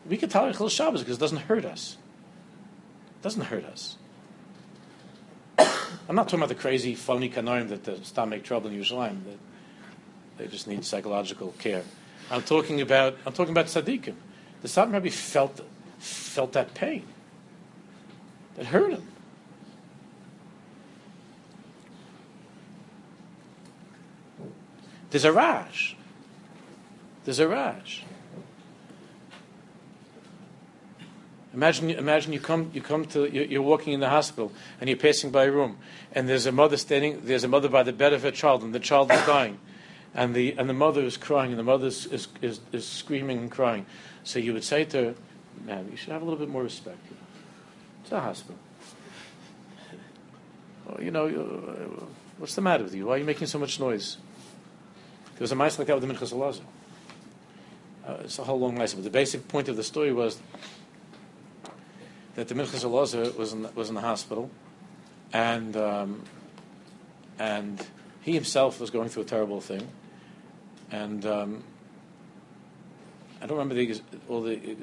[0.07, 1.97] We could tolerate Chil Shabbos because it doesn't hurt us.
[3.19, 3.97] It doesn't hurt us.
[5.57, 9.23] I'm not talking about the crazy, phony kanoim that uh, stop make trouble in Yerushalayim.
[9.23, 9.39] That
[10.37, 11.83] they just need psychological care.
[12.29, 14.15] I'm talking about I'm talking about tzaddikim.
[14.61, 15.61] The Satmar Rebbe felt
[15.97, 17.07] felt that pain.
[18.55, 19.07] That hurt him.
[25.09, 25.95] There's a rash.
[27.23, 28.03] There's a rash.
[31.53, 35.29] Imagine, imagine you come, you come to, you're, walking in the hospital and you're passing
[35.29, 35.77] by a room,
[36.11, 38.73] and there's a mother standing, there's a mother by the bed of her child, and
[38.73, 39.59] the child is dying
[40.13, 43.39] and the and the mother is crying, and the mother is, is, is, is screaming
[43.39, 43.85] and crying.
[44.23, 45.15] So you would say to her,
[45.65, 46.99] "Man, you should have a little bit more respect.
[48.03, 48.57] It's a hospital.
[50.85, 52.05] Well, you know, uh,
[52.37, 53.07] what's the matter with you?
[53.07, 54.17] Why are you making so much noise?"
[55.35, 56.61] There was a mice like that with the Minchas Elazar.
[58.05, 60.39] Uh, it's a whole long mice, but the basic point of the story was
[62.35, 64.51] that the Minchas Elazar was in the, was in the hospital,
[65.31, 66.23] and um,
[67.39, 67.85] and
[68.21, 69.87] he himself was going through a terrible thing
[70.93, 71.63] and um,
[73.41, 74.77] I don't remember the, all the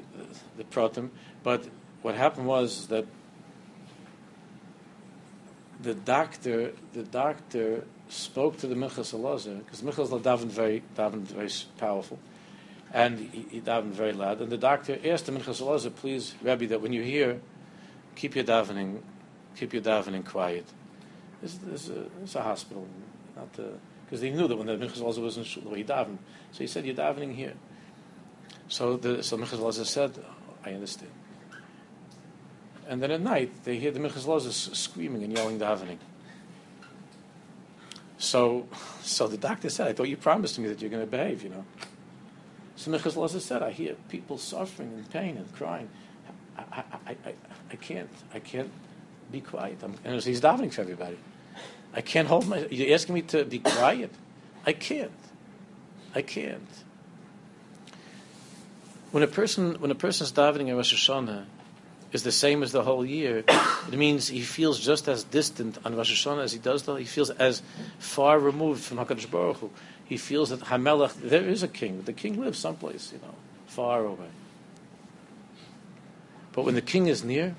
[0.57, 1.09] the pratim,
[1.41, 1.65] but
[2.01, 3.05] what happened was that
[5.81, 11.49] the doctor the doctor spoke to the Minchas Elazar because Minchas davened very davened very
[11.77, 12.19] powerful,
[12.93, 14.41] and he, he davened very loud.
[14.41, 17.41] And the doctor asked the Minchas Elazar, "Please, Rabbi, that when you hear,
[18.15, 19.01] keep your davening,
[19.55, 20.65] keep your davening quiet.
[21.41, 22.87] This, this, uh, is, a, this a hospital.
[23.35, 23.73] not the
[24.05, 26.17] because they knew that when the Minchas Elazar was in shul, the way he davened.
[26.51, 27.53] So he said, "You're davening here."
[28.67, 30.23] So the so Minchas Elazar said,
[30.63, 31.11] "I understand."
[32.91, 35.97] And then at night they hear the Minchas screaming and yelling, davening.
[38.17, 38.67] So,
[39.01, 41.51] so the doctor said, "I thought you promised me that you're going to behave," you
[41.51, 41.63] know.
[42.75, 45.87] So Minchas said, "I hear people suffering and pain and crying.
[46.57, 47.33] I, I, I, I,
[47.71, 48.69] I can't, I can't
[49.31, 51.17] be quiet." I'm, and he's davening for everybody.
[51.93, 52.67] I can't hold my.
[52.69, 54.11] You're asking me to be quiet.
[54.65, 55.11] I can't.
[56.13, 56.83] I can't.
[59.11, 61.45] When a person when a person's davening in Rosh Hashanah
[62.11, 65.95] is the same as the whole year, it means he feels just as distant on
[65.95, 66.85] Rosh Hashanah as he does.
[66.85, 67.61] He feels as
[67.99, 69.69] far removed from Hakadosh Baruch Hu.
[70.05, 74.03] He feels that Hamelach there is a king, the king lives someplace, you know, far
[74.03, 74.27] away.
[76.51, 77.55] But when the king is near,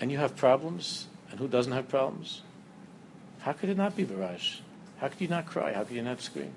[0.00, 2.42] and you have problems, and who doesn't have problems?
[3.40, 4.58] How could it not be barrage?
[4.98, 5.72] How could you not cry?
[5.72, 6.52] How could you not scream?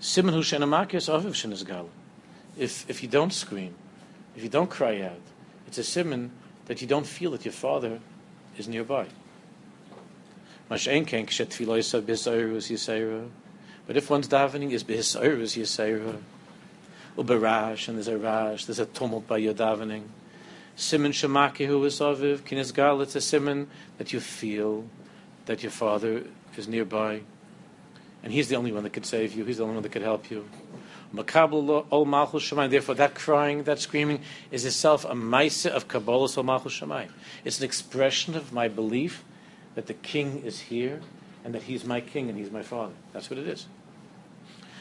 [0.00, 1.88] Simon Hushenamakis Aviv Shenizgal.
[2.56, 3.74] If if you don't scream,
[4.36, 5.20] if you don't cry out,
[5.66, 6.30] it's a simon
[6.66, 8.00] that you don't feel that your father
[8.56, 9.06] is nearby.
[10.68, 10.86] But
[13.96, 16.18] if one's davening is behisayrus yisayra,
[17.16, 20.04] ubarash, and there's a rash, there's a tumult by your davening.
[20.76, 23.68] Simon Shemaki who is Aviv, Kinisgal, it's a simon
[23.98, 24.84] that you feel
[25.46, 26.24] that your father
[26.56, 27.20] is nearby.
[28.22, 30.02] And he's the only one that could save you, he's the only one that could
[30.02, 30.48] help you.
[31.14, 32.70] Makabel ol malchus shemayim.
[32.70, 37.10] Therefore, that crying, that screaming, is itself a maisa of kabbalah ol malchus shemayim.
[37.44, 39.24] It's an expression of my belief
[39.74, 41.00] that the king is here
[41.44, 42.94] and that he's my king and he's my father.
[43.12, 43.66] That's what it is.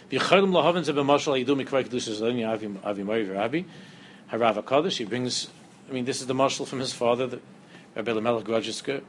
[0.09, 0.17] He
[5.05, 5.47] brings
[5.89, 7.39] I mean, this is the mashal from his father, the
[7.95, 9.03] Rabbi Melech Grodzisker.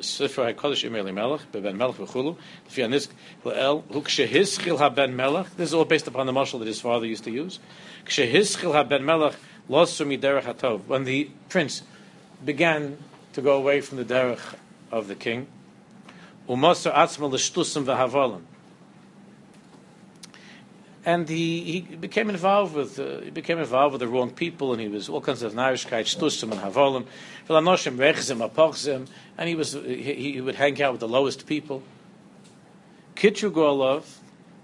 [0.00, 2.36] Melech V'Chulu,
[2.70, 3.08] Anisk
[3.44, 7.06] L'el, Hu K'shehizchil HaBen Melech, this is all based upon the mashal that his father
[7.06, 7.58] used to use,
[8.06, 9.34] K'shehizchil HaBen Melech,
[9.68, 11.82] Losu Miderech HaTov, when the prince
[12.44, 12.98] began
[13.32, 14.54] to go away from the derech
[14.90, 15.46] of the king,
[16.48, 17.84] Atzma L'Shtusim
[21.10, 24.80] and he, he became involved with uh, he became involved with the wrong people, and
[24.80, 27.04] he was all kinds of narishkeit, shtusim and havolim,
[27.48, 31.82] velanoshim rechzim apochzim, and he was he, he, would hang out with the lowest people.
[33.16, 34.04] Gorlov,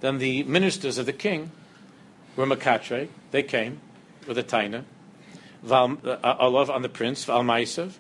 [0.01, 1.51] then the ministers of the king
[2.37, 3.09] were makatre.
[3.33, 3.81] They came
[4.29, 4.85] with a taina,
[5.65, 7.95] val uh, olov on the prince, val maisav,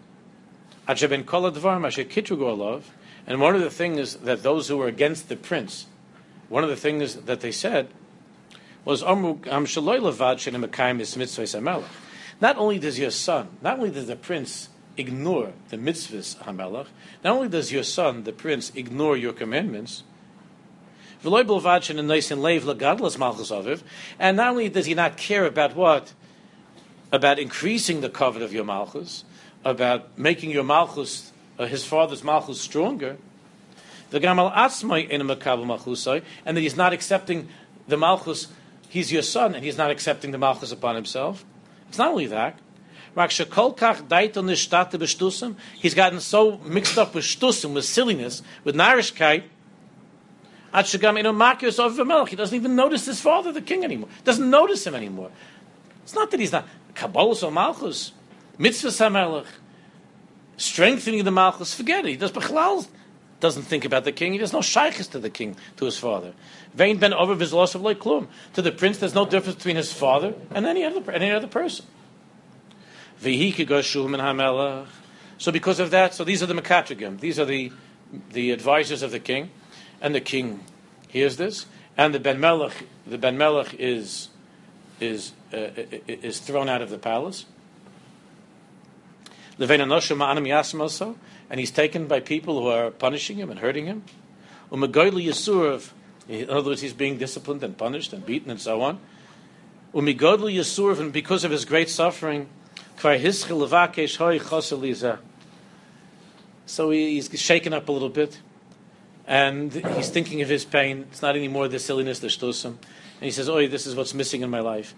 [0.87, 2.83] ajeben kol advar Gorlov,
[3.27, 5.87] and one of the things that those who were against the prince,
[6.49, 7.89] one of the things that they said
[8.87, 9.03] was.
[12.41, 16.87] Not only does your son, not only does the prince ignore the mitzvahs Hamelech,
[17.23, 20.03] not only does your son, the prince, ignore your commandments,
[21.25, 21.33] and
[24.37, 26.13] not only does he not care about what,
[27.11, 29.25] about increasing the covet of your malchus,
[29.65, 33.17] about making your malchus, uh, his father's malchus, stronger,
[34.13, 34.37] and that
[36.61, 37.49] he's not accepting
[37.89, 38.47] the malchus
[38.97, 41.45] he's your son and he's not accepting the malchus upon himself.
[41.89, 42.59] It's not only that.
[45.79, 49.43] He's gotten so mixed up with shtusim, with silliness, with narishkeit.
[50.75, 54.09] He doesn't even notice his father, the king, anymore.
[54.25, 55.31] Doesn't notice him anymore.
[56.03, 58.13] It's not that he's not kabbalah or malchus,
[58.59, 59.47] mitzvah samelech,
[60.57, 61.75] strengthening the malchus.
[61.75, 62.11] Forget it.
[62.11, 62.87] He does bechlal
[63.41, 64.33] doesn't think about the king.
[64.33, 66.33] He has no shaykhs to the king, to his father.
[66.75, 68.29] Vein ben over his loss of klum.
[68.55, 71.87] To the prince, there's no difference between his father and any other any other person.
[75.39, 77.21] So because of that, so these are the mekatrigim.
[77.21, 77.73] These are the
[78.33, 79.51] the advisors of the king,
[80.01, 80.61] and the king
[81.09, 84.29] hears this, and the ben melech the ben melech is
[85.01, 85.69] is uh,
[86.07, 87.47] is thrown out of the palace
[91.49, 94.03] and he's taken by people who are punishing him and hurting him.
[94.73, 98.99] In other words, he's being disciplined and punished and beaten and so on.
[99.95, 102.49] And because of his great suffering,
[102.99, 103.11] so
[106.91, 108.41] he's shaken up a little bit,
[109.27, 111.07] and he's thinking of his pain.
[111.11, 112.67] It's not anymore the silliness, the shtusam.
[112.67, 112.79] And
[113.21, 114.95] he says, "Oh, this is what's missing in my life."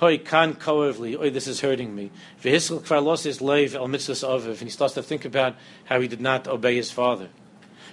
[0.00, 1.18] Hoy kan koevli.
[1.20, 2.10] Oy, this is hurting me.
[2.42, 6.08] Vehiskel kvar his leiv al mitzvahs oviv, and he starts to think about how he
[6.08, 7.28] did not obey his father.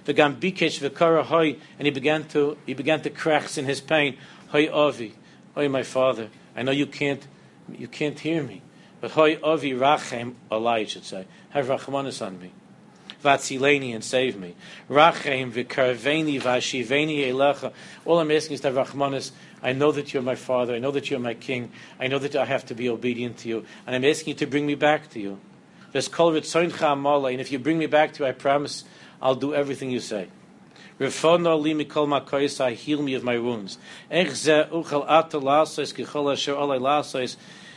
[0.06, 4.18] V'gam bikesh v'kara hoy, and he began to he began to cracks in his pain.
[4.48, 5.16] Hoy avi,
[5.54, 6.30] hoy my father.
[6.56, 7.28] I know you can't
[7.78, 8.62] you can't hear me,
[9.02, 11.26] but hoy avi rachem alai should say.
[11.50, 12.54] Have rachmanis on me.
[13.24, 14.56] vatzileni and save me.
[14.90, 17.74] Rachem v'karveni v'ashiveni elecha.
[18.06, 19.32] All I'm asking is that Rachmanis,
[19.62, 22.36] I know that you're my father, I know that you're my king, I know that
[22.36, 25.10] I have to be obedient to you, and I'm asking you to bring me back
[25.12, 25.40] to you.
[25.94, 28.84] And if you bring me back to you, I promise
[29.22, 30.28] I'll do everything you say.
[31.00, 33.78] Heal me of my wounds.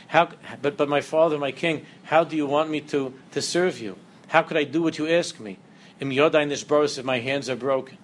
[0.07, 0.27] How,
[0.61, 3.97] but, but my father, my king, how do you want me to, to serve you?
[4.27, 5.57] How could I do what you ask me?
[5.99, 7.97] If my hands are broken.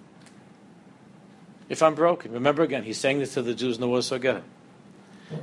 [1.68, 2.32] If I'm broken.
[2.32, 4.42] Remember again, he's saying this to the Jews in the Warsaw Ghetto.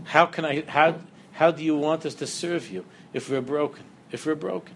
[0.06, 0.96] How can I, how,
[1.34, 3.84] how do you want us to serve you if we're broken?
[4.12, 4.76] If we're broken.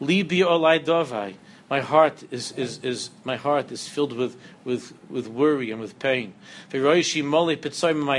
[0.00, 1.34] Libi olai dovai
[1.70, 5.98] my heart is, is, is my heart is filled with, with, with worry and with
[5.98, 6.32] pain.
[6.72, 6.78] My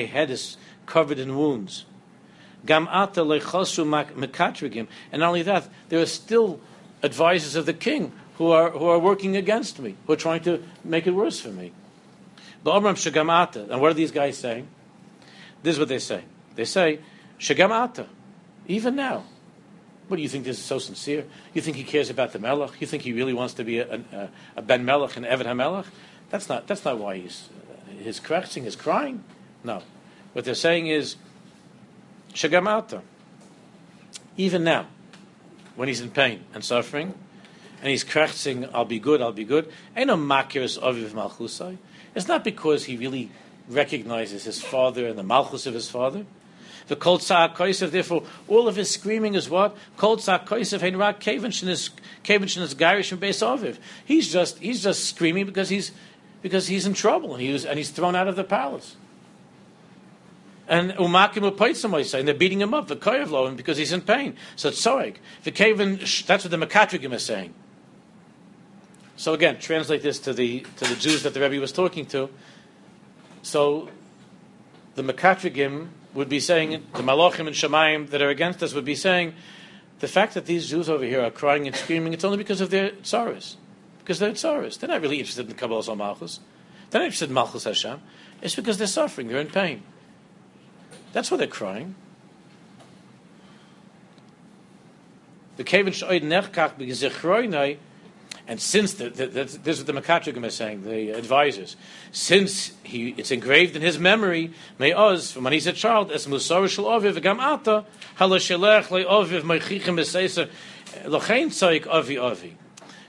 [0.03, 1.85] head is covered in wounds.
[2.67, 3.17] And not
[5.13, 6.59] only that, there are still
[7.01, 10.63] advisors of the king who are, who are working against me, who are trying to
[10.83, 11.71] make it worse for me.
[12.65, 14.67] And what are these guys saying?
[15.63, 16.23] This is what they say.
[16.55, 16.99] They say,
[17.39, 18.07] Shagamata,
[18.67, 19.23] even now,
[20.07, 21.25] what do you think this is so sincere?
[21.53, 22.71] You think he cares about the Melech?
[22.79, 25.85] You think he really wants to be a, a, a Ben Melech and Eved HaMelech?
[26.29, 27.49] That's not, that's not why he's
[27.99, 29.23] his correcting, his crying.
[29.63, 29.83] No.
[30.33, 31.15] What they're saying is,
[32.33, 33.01] Shagamata.
[34.37, 34.87] Even now,
[35.75, 37.13] when he's in pain and suffering,
[37.81, 39.71] and he's krechzing, I'll be good, I'll be good.
[39.95, 41.77] Ain't no makiris aviv malchusai.
[42.19, 43.31] It's not because he really
[43.69, 46.25] recognizes his father and the malchus of his father.
[46.87, 49.77] The Kol Koisev, therefore, all of his screaming is what?
[49.95, 51.89] Kol Koisev Hein Rak Kevenshin is
[52.27, 53.77] is Garish and Beis Aviv.
[54.03, 55.93] He's just he's just screaming because he's
[56.41, 58.97] because he's in trouble and he was, and he's thrown out of the palace.
[60.67, 64.35] And umakim upoitzamoi and they're beating him up, the koyev because he's in pain.
[64.57, 65.15] So soig.
[65.45, 67.53] The kaven, that's what the makatrigim is saying.
[69.19, 72.29] So again, translate this to the to the Jews that the Rebbe was talking to.
[73.41, 73.89] So
[74.95, 78.95] the makatrigim would be saying, the Malachim and Shemayim that are against us would be
[78.95, 79.33] saying,
[79.99, 82.69] the fact that these Jews over here are crying and screaming, it's only because of
[82.69, 83.57] their tsaras.
[83.99, 84.79] Because they're tsaras.
[84.79, 86.39] They're not really interested in Kabbalah or Malchus.
[86.89, 87.99] They're not interested in Malchus Hashem.
[88.41, 89.83] It's because they're suffering, they're in pain.
[91.11, 91.95] That's why they're crying.
[95.57, 97.03] The Kevin Shoid Nechkach because
[98.49, 101.75] and since the, the, the, this is what the Makatrigim is saying, the advisors,
[102.11, 106.25] since he, it's engraved in his memory, may Oz, from when he's a child, as
[106.25, 107.85] Musar Shal Oviv, Gam Ata,
[108.17, 110.49] Halashelech Le Oviv, Meichichem Eseser,
[111.05, 112.57] Lochein Tzoik Avi Avi.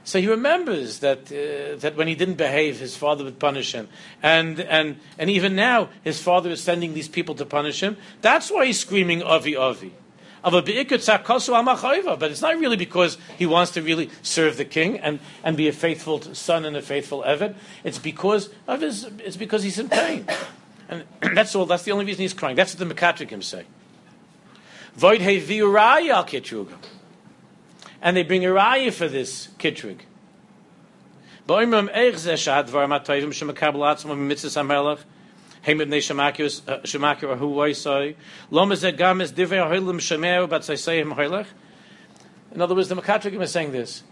[0.05, 3.89] So he remembers that uh, that when he didn't behave, his father would punish him,
[4.23, 7.97] and and and even now his father is sending these people to punish him.
[8.21, 9.93] That's why he's screaming Avi Avi.
[10.43, 14.99] Of a bigcutzahosuamach, but it's not really because he wants to really serve the king
[14.99, 17.55] and, and be a faithful son and a faithful Eved.
[17.85, 19.05] It's because of his.
[19.19, 20.27] It's because he's in pain,
[20.89, 21.67] and that's all.
[21.67, 22.57] That's the only reason he's crying.
[22.57, 23.65] That's what the Mekatrikim say.
[24.95, 26.75] Void al kitruga,
[28.01, 30.01] and they bring a raya for this kitrig.
[31.47, 31.91] Boimram.
[35.67, 36.79] Uh,
[42.53, 44.03] in other words, the Makatrigim is saying this.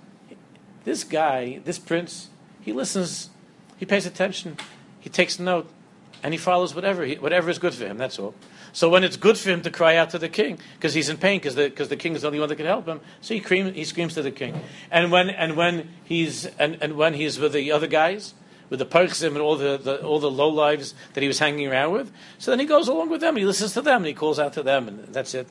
[0.85, 2.29] This guy, this prince,
[2.61, 3.31] he listens,
[3.77, 4.57] he pays attention,
[5.01, 5.69] he takes note,
[6.23, 8.35] and he follows whatever, he, whatever is good for him, that's all.
[8.73, 11.17] So when it's good for him to cry out to the king, because he's in
[11.17, 13.41] pain, because the, the king is the only one that can help him, so he,
[13.41, 14.61] cream, he screams to the king.
[14.91, 18.35] And when, and when, he's, and, and when he's with the other guys,
[18.71, 21.67] with the Parchim and all the, the, all the low lives that he was hanging
[21.67, 22.13] around with.
[22.39, 24.53] So then he goes along with them, he listens to them, and he calls out
[24.55, 25.49] to them, and that's it.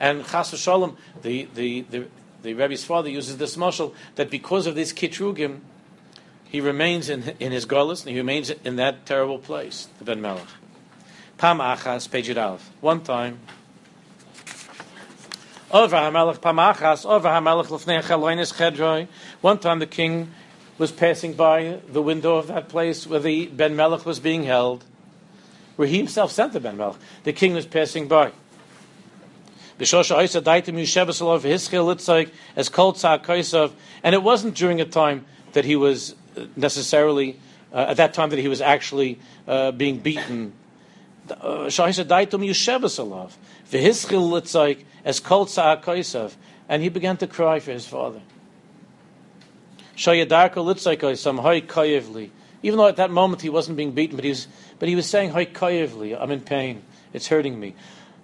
[0.00, 2.06] And Chas Shalom, the the the
[2.42, 5.60] the Rebbe's father uses this mashal that because of this Kitrugim,
[6.44, 10.22] he remains in in his galus and he remains in that terrible place, the Ben
[10.22, 10.46] Melech.
[11.36, 12.34] Pam Achas, page
[12.80, 13.40] One time.
[15.68, 19.08] Over Pamachas, over Lefnei Chaloinis Chedroi.
[19.40, 20.30] One time the king
[20.78, 24.84] was passing by the window of that place where the Ben Melech was being held,
[25.74, 26.98] where he himself sent the Ben Melech.
[27.24, 28.30] The king was passing by.
[34.04, 36.14] and it wasn't during a time that he was
[36.54, 37.40] necessarily
[37.72, 40.52] uh, at that time that he was actually uh, being beaten.
[41.28, 41.68] Uh,
[45.06, 46.34] as kol koisav,
[46.68, 48.20] and he began to cry for his father.
[52.62, 54.48] Even though at that moment he wasn't being beaten, but he was,
[54.78, 56.82] but he was saying, I'm in pain.
[57.14, 57.74] It's hurting me.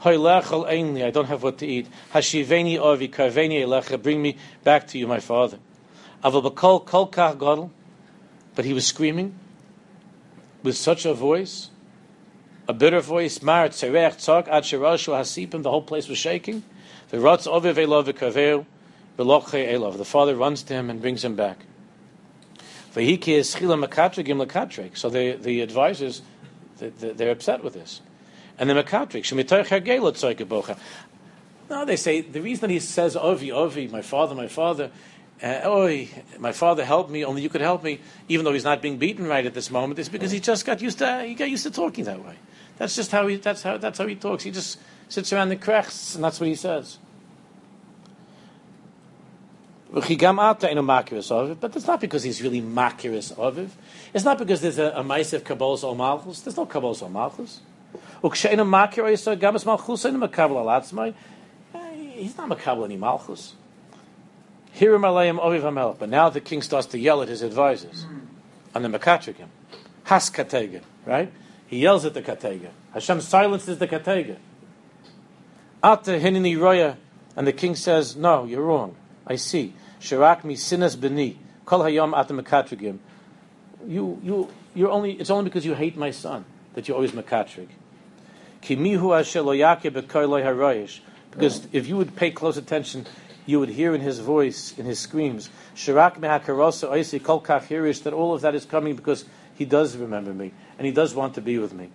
[0.05, 1.87] I don't have what to eat.
[2.13, 5.59] Hashiveni ovi karveni elecha, bring me back to you, my father.
[6.23, 6.43] But
[8.65, 9.35] he was screaming
[10.63, 11.71] with such a voice,
[12.69, 16.63] a bitter voice, the whole place was shaking.
[17.13, 17.21] The
[20.05, 21.59] father runs to him and brings him back.
[22.95, 23.17] So the,
[25.41, 26.23] the advisors,
[26.79, 28.01] they're upset with this.
[28.59, 29.25] And the Makatrik,
[31.71, 34.91] No, they say the reason that he says Ovi, Ovi, my father, my father,
[35.43, 36.09] uh, Oi,
[36.39, 39.27] my father helped me, only you could help me, even though he's not being beaten
[39.27, 41.71] right at this moment, is because he just got used to he got used to
[41.71, 42.37] talking that way.
[42.79, 44.45] That's just how he that's how that's how he talks.
[44.45, 44.79] He just
[45.09, 46.99] sits around the cracks and that's what he says.
[49.93, 53.69] But it's not because he's really makiris aviv.
[54.15, 56.41] It's not because there's a, a maisiv kabbalah or malchus.
[56.41, 57.61] There's no kabbalah or malchus.
[58.23, 58.59] He's not
[62.49, 63.55] makabel any malchus.
[64.73, 65.99] Hiram alayim oviv hamelech.
[65.99, 68.07] But now the king starts to yell at his advisors
[68.75, 69.49] on the makatrikim.
[70.05, 71.31] Has katega, right?
[71.67, 72.71] He yells at the katega.
[72.95, 74.39] Hashem silences the katega.
[75.83, 76.97] Ata hinini roya.
[77.35, 78.95] And the king says, no, you're wrong.
[79.27, 79.75] I see.
[80.01, 81.39] Shirak mi sinas beni.
[81.65, 82.99] Kol hayom ata makatrigim.
[83.87, 87.69] You, you, you're only, it's only because you hate my son that you're always makatrig.
[91.31, 93.07] Because if you would pay close attention,
[93.45, 96.21] you would hear in his voice, in his screams, Shirak
[98.03, 99.25] that all of that is coming because
[99.57, 101.91] he does remember me and he does want to be with me.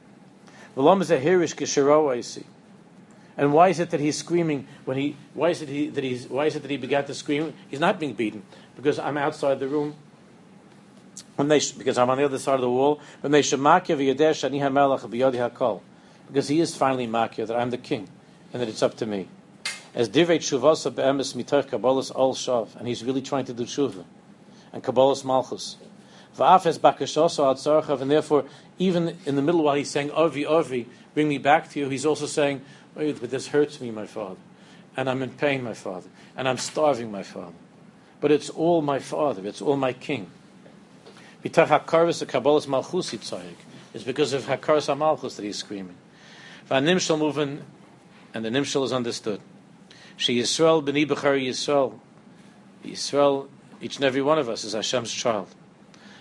[3.38, 5.16] And why is it that he's screaming when he?
[5.36, 6.28] Why is it he, that he's?
[6.28, 7.54] Why is it that he began to scream?
[7.70, 8.42] He's not being beaten
[8.76, 9.96] because I'm outside the room.
[11.36, 13.00] When they, because I'm on the other side of the wall.
[13.22, 13.42] When they
[16.28, 18.10] because he is finally makir that I'm the king
[18.52, 19.28] and that it's up to me.
[19.94, 24.04] As divrei shuvasa be'emes mitoch kabbalas al shav, and he's really trying to do tshuva
[24.74, 25.78] and kabbalas malchus.
[26.38, 28.46] Va'afes bakashoso al tzarchav, and therefore
[28.78, 32.06] even in the middle while he's saying Avi Avi, bring me back to you, he's
[32.06, 32.62] also saying,
[33.00, 34.40] Oh, but this hurts me, my father,
[34.96, 37.54] and I'm in pain, my father, and I'm starving, my father.
[38.20, 40.32] But it's all my father, it's all my king.
[41.44, 42.24] It's because
[44.34, 45.96] of hakaras malchus that he's screaming.
[46.70, 47.62] Nimshal moving,
[48.34, 49.42] and the Nimshal is understood.
[50.18, 52.00] She Yisrael, B'ni B'char Yisrael.
[52.84, 53.48] Yisrael,
[53.80, 55.54] each and every one of us is Hashem's child.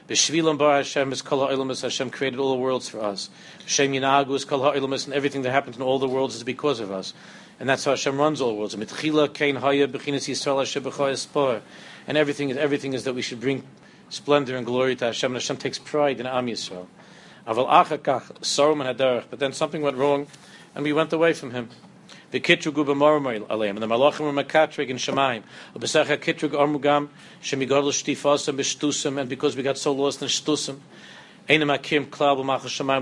[0.08, 1.82] B'shvilam bar Hashem is kol ha'ilamus.
[1.82, 3.28] Hashem created all the worlds for us.
[3.62, 6.78] Hashem yinagu is kol ha'ilamus, and everything that happens in all the worlds is because
[6.78, 7.12] of us.
[7.58, 8.76] And that's how Hashem runs all the worlds.
[8.76, 11.62] Mitchila kein haya b'chinas Yisrael Hashem
[12.06, 13.64] And everything is, everything is that we should bring
[14.08, 15.32] splendor and glory to Hashem.
[15.32, 16.86] And Hashem takes pride in Am Yisrael.
[17.48, 17.68] Aval
[18.42, 20.28] sorum But then something went wrong,
[20.74, 21.70] and we went away from him.
[22.32, 25.44] The kitrug ubamormoil aleim, and the malachim were makatrig in Shemaim.
[25.76, 27.08] Ubesacha kitrug armugam
[27.40, 30.80] shemigadol shtifasam b'shtusam, and because we got so lost in Shemaim.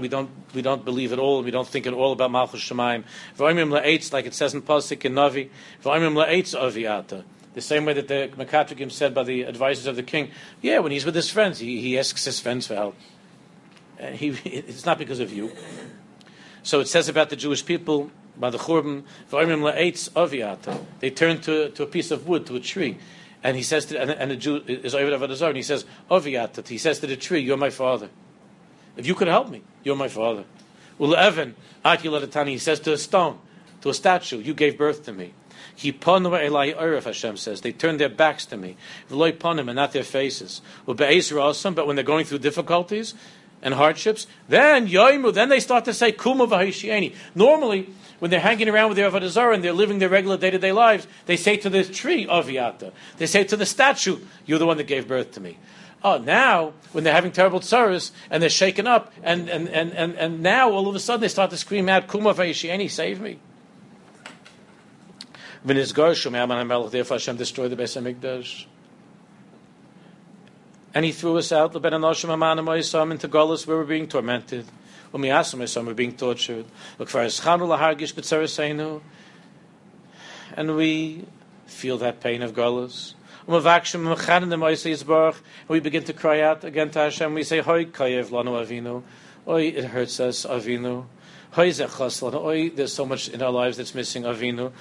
[0.01, 1.43] We don't we don't believe at all.
[1.43, 3.05] We don't think at all about Malchus Shemaim.
[3.39, 5.49] V'oimim la'etz, like it says in Pasuk in Navi.
[5.83, 7.25] V'oimim la'etz aviata.
[7.55, 10.31] The same way that the Makatrikim said by the advisors of the king.
[10.61, 12.97] Yeah, when he's with his friends, he, he asks his friends for help.
[13.99, 15.53] He, it's not because of you.
[16.65, 19.05] So it says about the Jewish people by the Churban,
[21.01, 22.99] they turn to, to a piece of wood, to a tree.
[23.43, 26.99] And he says to, and, the Jew is Ovid and he says, Oviatat, he says
[27.01, 28.09] to the tree, You're my father.
[28.97, 30.45] If you could help me, you're my father.
[30.99, 31.55] Ul Evan,
[31.85, 33.39] he says to a stone,
[33.83, 35.35] to a statue, You gave birth to me.
[35.77, 37.61] He Hashem says.
[37.61, 38.77] They turn their backs to me.
[39.11, 40.63] V'loy and not their faces.
[40.87, 40.99] But
[41.87, 43.15] when they're going through difficulties,
[43.65, 47.15] and hardships, then yoimu, then they start to say v'haishieni.
[47.35, 47.89] Normally,
[48.25, 50.57] when they're hanging around with their avodah zarah and they're living their regular day to
[50.59, 54.65] day lives, they say to the tree aviata, they say to the statue, "You're the
[54.65, 55.59] one that gave birth to me."
[56.03, 60.15] Oh, now when they're having terrible tsaras and they're shaken up, and and, and, and,
[60.15, 63.41] and now all of a sudden they start to scream out, "Kuma v'haishieni, save me!"
[65.63, 68.65] Therefore, Hashem destroyed the Beis Hamikdash
[70.95, 71.85] and he threw us out, into
[73.29, 74.65] Golis, where we're being tormented.
[75.15, 76.67] Asked him, we're being tortured.
[80.57, 81.25] And we
[81.67, 83.15] feel that pain of Golis.
[83.47, 83.63] And
[85.69, 87.35] we begin to cry out again to Hashem.
[87.35, 89.05] We say, Hoi kayev lanu avinu.
[89.47, 91.05] Oi, it hurts us, avinu.
[91.57, 94.25] Oi, there's so much in our lives that's missing.
[94.25, 94.73] Avinu.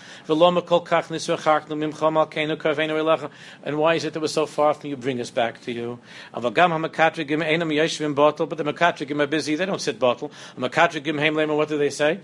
[3.64, 4.96] And why is it that we're so far from you?
[4.96, 6.00] Bring us back to you.
[6.34, 6.62] But the
[8.74, 9.56] Makatrigim are busy.
[9.56, 10.32] They don't sit bottle.
[10.58, 12.20] What do they say?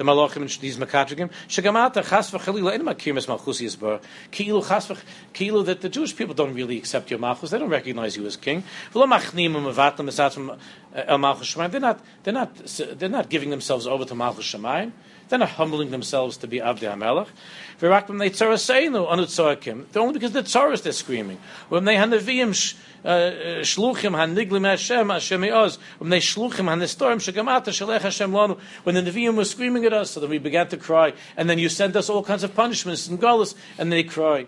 [0.00, 1.30] The malachim and these makatrigim.
[1.46, 4.00] Shegamata chas v'chalila in makimis malchusi yisbar.
[4.32, 4.90] Kilu chas
[5.34, 7.50] kilu that the Jewish people don't really accept your malchus.
[7.50, 8.64] They don't recognize you as king.
[8.94, 10.58] V'lo machnim u'mevatam esatzim
[10.94, 11.70] el malchus shemayim.
[11.70, 12.00] They're not.
[12.22, 12.56] They're not.
[12.98, 14.92] They're not giving themselves over to malchus shemayim.
[15.30, 17.28] They're not humbling themselves to be Abdi HaMelech.
[17.80, 18.30] V'rakbim they.
[19.92, 21.38] They're only because the tzaras they're screaming.
[21.68, 22.74] When they hanaviyim
[23.04, 25.78] uh, uh, shluchim haniglim Hashem Hashem Eoz.
[25.98, 28.58] When they shluchim hanistorim shegamata shalech Hashem lanu.
[28.82, 31.12] When the Nevi'im were screaming at us, so then we began to cry.
[31.36, 34.46] And then you sent us all kinds of punishments and galus, and they cry.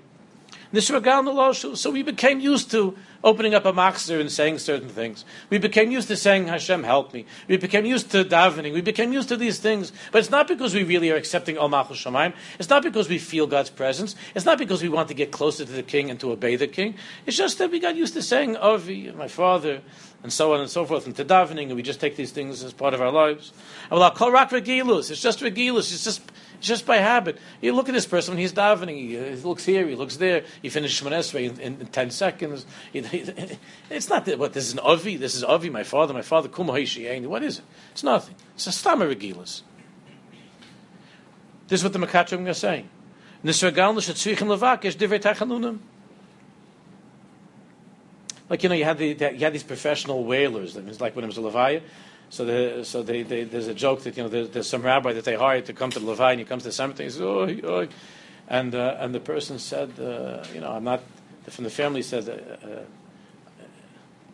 [0.75, 5.25] So we became used to opening up a machzor and saying certain things.
[5.51, 7.27] We became used to saying, Hashem, help me.
[7.47, 8.73] We became used to davening.
[8.73, 9.93] We became used to these things.
[10.11, 12.33] But it's not because we really are accepting Al Shemaim.
[12.59, 14.17] It's not because we feel God's presence.
[14.35, 16.67] It's not because we want to get closer to the king and to obey the
[16.67, 16.97] king.
[17.27, 19.83] It's just that we got used to saying, Avi, my father,
[20.23, 22.63] and so on and so forth, and to davening, and we just take these things
[22.63, 23.53] as part of our lives.
[23.91, 25.93] It's just regilus.
[25.93, 26.32] It's just
[26.63, 27.39] just by habit.
[27.61, 28.97] You look at this person he's davening.
[28.97, 30.45] He, uh, he looks here, he looks there.
[30.63, 32.65] He finishes Shemon in, in, in, ten seconds.
[32.93, 33.19] He, he,
[33.91, 34.39] it's not that.
[34.39, 35.17] What this is an avi.
[35.17, 35.69] This is avi.
[35.69, 36.15] My father.
[36.15, 36.49] My father.
[36.49, 37.65] What is it?
[37.91, 38.35] It's nothing.
[38.55, 39.63] It's a stama regilus.
[41.69, 42.89] This is what the Makatrim are saying.
[48.49, 50.75] Like you know, you had the you had these professional wailers.
[50.75, 51.81] That means like when it was a levaya,
[52.33, 55.27] so, the, so they, they, there's a joke that you know there's, some rabbi that
[55.27, 57.05] they hired to come to the Levi and he comes to the cemetery.
[57.05, 57.87] He says, oh, oh.
[58.49, 61.03] and uh, and the person said, uh, you know, I'm not
[61.51, 62.85] from the family said uh, uh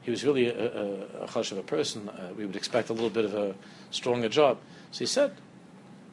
[0.03, 2.09] he was really a, a, a of a person.
[2.09, 3.57] Uh, we would expect a little bit of a
[3.90, 4.59] stronger job.
[4.92, 5.32] So he said,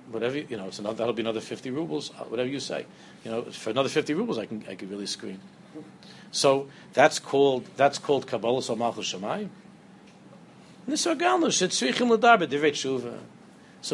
[0.10, 2.10] whatever you know, it's another, that'll be another fifty rubles.
[2.10, 2.88] Uh, whatever you say,
[3.24, 5.40] you know, for another fifty rubles, I can I can really scream.
[6.32, 9.50] So that's called that's called Kabbalah Malchus Shemayim.
[10.88, 11.16] So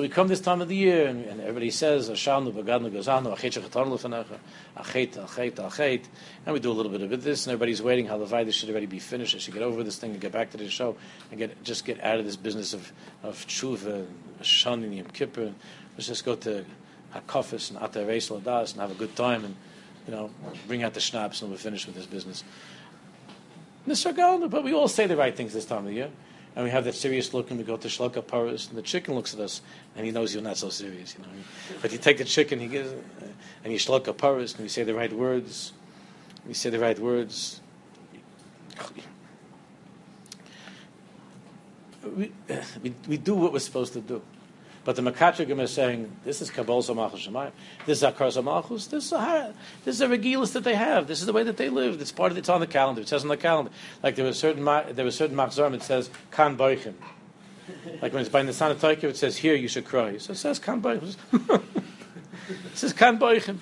[0.01, 3.61] we come this time of the year, and, and everybody says, Ashanu, Bagadnu, Gazanu, Achet
[3.61, 4.37] Shechatanu Lefanecha,
[4.75, 6.03] Achet, Achet, Achet,
[6.45, 8.69] and we do a little bit of this, and everybody's waiting, how the Vayda should
[8.69, 10.97] already be finished, I should get over this thing and get back to the show,
[11.29, 12.91] and get just get out of this business of,
[13.23, 14.05] of Tshuva,
[14.41, 15.53] Shani, and Yom Kippur,
[15.95, 16.65] let's just go to
[17.15, 19.55] Hakafis and Atar Ladas and have a good time, and,
[20.07, 20.29] you know,
[20.67, 22.43] bring out the schnapps, and we're finished with this business.
[23.85, 26.11] But we all say the right things this time of the year
[26.55, 29.15] and we have that serious look, and we go to Shloka Paris, and the chicken
[29.15, 29.61] looks at us,
[29.95, 31.29] and he knows you're not so serious, you know.
[31.81, 32.91] But you take the chicken, he gives,
[33.63, 35.73] and you Shloka Paris, and you say the right words,
[36.47, 37.61] you say the right words.
[42.03, 42.31] We,
[42.81, 44.21] we, we do what we're supposed to do.
[44.83, 47.51] But the Makatrigim is saying, this is Kabbalah Samachus Shemayim,
[47.85, 49.53] this is Akar Samachus, this is a,
[49.85, 52.11] this is a regilis that they have, this is the way that they live, it's
[52.11, 53.71] part of it's on the calendar, it says on the calendar.
[54.01, 56.95] Like there was certain, there was certain Machzorim, it says, Kan Boichim.
[58.01, 60.17] Like when it's by Nisan Taikiv, it says, here you should cry.
[60.17, 61.15] So it says Kan Boichim.
[62.49, 63.57] it says Kan Boichim.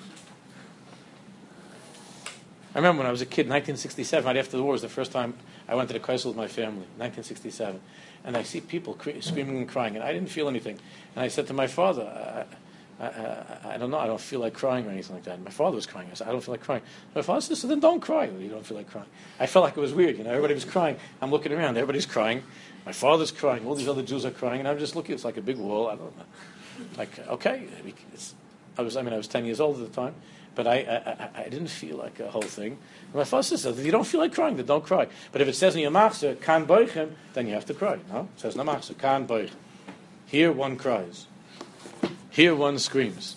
[2.74, 5.12] I remember when I was a kid, 1967, right after the war, was the first
[5.12, 5.34] time
[5.68, 7.80] I went to the Kreisel with my family, 1967
[8.24, 10.78] and I see people cre- screaming and crying, and I didn't feel anything.
[11.14, 14.52] And I said to my father, I, I, I, don't know, I don't feel like
[14.52, 15.34] crying or anything like that.
[15.34, 16.08] And my father was crying.
[16.10, 16.82] I said, I don't feel like crying.
[17.14, 18.26] My father said, so then don't cry.
[18.26, 19.08] You don't feel like crying.
[19.38, 20.18] I felt like it was weird.
[20.18, 20.96] You know, everybody was crying.
[21.22, 21.76] I'm looking around.
[21.76, 22.42] Everybody's crying.
[22.84, 23.66] My father's crying.
[23.66, 25.14] All these other Jews are crying, and I'm just looking.
[25.14, 25.88] It's like a big wall.
[25.88, 26.24] I don't know.
[26.98, 27.66] Like, okay.
[28.78, 28.96] I was.
[28.96, 30.14] I mean, I was 10 years old at the time
[30.54, 32.72] but I, I, I, didn't feel like a whole thing.
[33.06, 35.06] And my father says, if you don't feel like crying, then don't cry.
[35.32, 37.98] But if it says in your machzor, kan boichem, then you have to cry.
[38.12, 38.28] No?
[38.34, 39.54] It says in the kan boichem.
[40.26, 41.26] Here one cries.
[42.30, 43.36] Here one screams.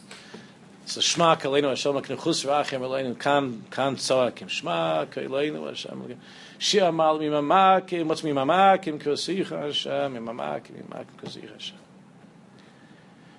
[0.85, 6.19] So Shema Kaleinu Hashem Knechus Rachem Aleinu Kan Kan Tzakim Shema Kaleinu Hashem
[6.59, 11.77] Shia Mal Mimamakim What's Mimamakim Kosicha Hashem Mimamakim Mimamakim Kosicha Hashem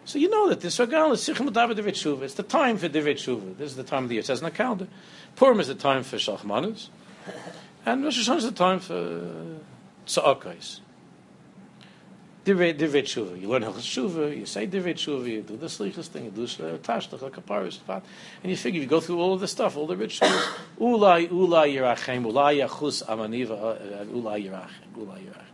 [0.05, 2.23] so you know that this Ragal is Sichim David David Shuva.
[2.23, 3.57] It's the time for David Shuva.
[3.57, 4.21] This is the time of the year.
[4.21, 4.89] It says in the calendar.
[5.37, 6.89] Purim is the time for Shalchmanas.
[7.87, 9.59] And Rosh Hashanah is the time for
[10.07, 10.81] Tza'akais.
[12.45, 13.41] David Shuva.
[13.41, 16.47] You learn Hilchas Shuva, you say David Shuva, you do the Slichas thing, you do
[16.47, 17.79] the Tashtach, Kaparis,
[18.43, 20.33] and you figure, you go through all of the stuff, all the rituals.
[20.79, 25.54] Ulai, Ulai Yerachem, Ulai Yachus Amaniva, Ulai Yerachem, Ulai Yerachem.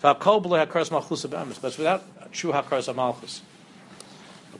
[0.00, 0.42] But without
[2.32, 3.42] true Hakaras Malchus.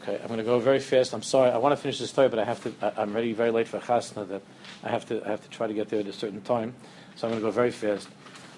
[0.03, 1.12] Okay, I'm going to go very fast.
[1.12, 1.51] I'm sorry.
[1.51, 2.72] I want to finish this story, but I have to.
[2.80, 4.26] I, am ready very late for Chasna.
[4.28, 4.43] That
[4.82, 5.22] I have to.
[5.24, 6.74] I have to try to get there at a certain time.
[7.16, 8.09] So I'm going to go very fast.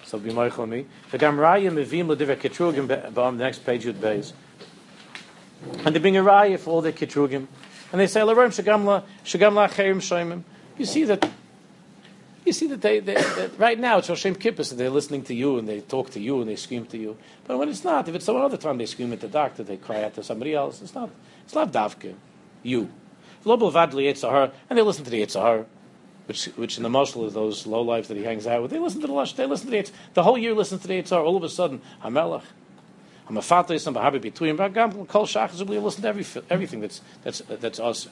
[0.05, 0.85] So be of me.
[1.11, 3.37] The Gamraya Mevim Lediver Ketrugim Bam.
[3.37, 4.33] The next page Yud Beis.
[5.85, 7.47] And they bring a raya for all their Ketrugim,
[7.91, 10.43] and they say Larim Shagamla Shagamla Cherim Shoimim.
[10.77, 11.29] You see that
[12.45, 15.33] You see that they, they that right now it's Hashem Kippur, so they're listening to
[15.33, 17.17] you and they talk to you and they scream to you.
[17.45, 19.77] But when it's not, if it's some other time they scream at the doctor, they
[19.77, 20.81] cry out to somebody else.
[20.81, 21.09] It's not.
[21.45, 22.15] It's not davke.
[22.63, 22.89] You.
[23.45, 23.59] And
[24.69, 25.65] they listen to the Yitzhar,
[26.27, 28.79] which, which in the mashal of those low lives that he hangs out with, they
[28.79, 29.91] listen to the Lush, they listen to the Yitzhar.
[30.13, 31.23] The whole year listen to the Yitzhar.
[31.23, 32.43] All of a sudden, Hamelach,
[33.27, 37.79] Hamafatis, and Bahabi Bituim, Bagam, Kol Shachas, we listen to every, everything that's, that's, that's
[37.79, 38.07] us.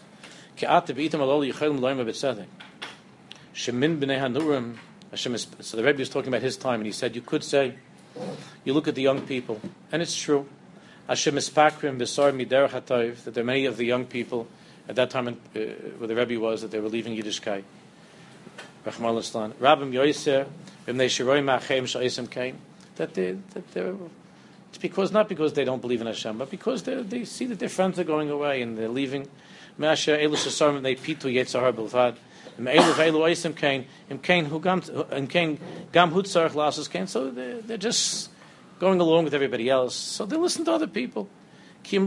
[3.53, 4.77] Shemin b'nei hanurim.
[5.11, 7.43] Hashem is, so the Rebbe is talking about his time, and he said, you could
[7.43, 7.75] say,
[8.63, 9.59] you look at the young people,
[9.91, 10.47] and it's true.
[11.07, 12.31] Hashem is pakrim b'sar
[12.69, 14.47] hatayv, that there are many of the young people
[14.87, 15.31] at that time uh,
[15.97, 17.63] where the Rebbe was, that they were leaving Yiddishkeit.
[18.85, 19.53] Rachmal Islam.
[19.59, 20.47] Rabbim Yoiser,
[20.87, 22.57] b'mnei shiroim ma'achem sha'isim kain,
[22.95, 23.95] that they, that they're,
[24.69, 27.67] it's because, not because they don't believe in Hashem, but because they see that their
[27.67, 29.27] friends are going away and they're leaving.
[29.77, 32.15] Me'asher elu shasarm, they pitu yetzahar.
[37.07, 38.29] So they're, just
[38.79, 39.95] going along with everybody else.
[39.95, 41.29] So they listen to other people.
[41.83, 42.05] Because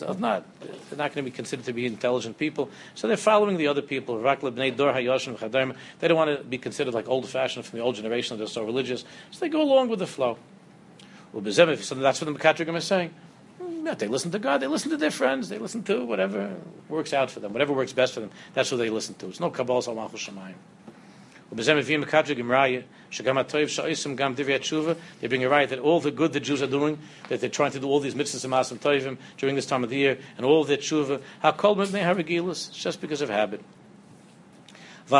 [0.00, 2.70] they're not they're not going to be considered to be intelligent people.
[2.94, 4.18] So they're following the other people.
[4.20, 8.38] They don't want to be considered like old fashioned from the old generation.
[8.38, 10.38] They're so religious, so they go along with the flow.
[11.32, 13.10] So that's what the Mekatrigim is saying.
[13.84, 14.60] Yeah, they listen to God.
[14.60, 15.50] They listen to their friends.
[15.50, 16.56] They listen to whatever
[16.88, 18.30] works out for them, whatever works best for them.
[18.54, 19.28] That's what they listen to.
[19.28, 20.54] It's no Kabbalah Salmachus Shemayim.
[25.20, 27.70] They bring a right that all the good the Jews are doing, that they're trying
[27.72, 30.44] to do all these mitzvahs and masim tovim during this time of the year, and
[30.44, 33.60] all their tshuva, hakol haragilas, just because of habit.
[35.06, 35.12] It's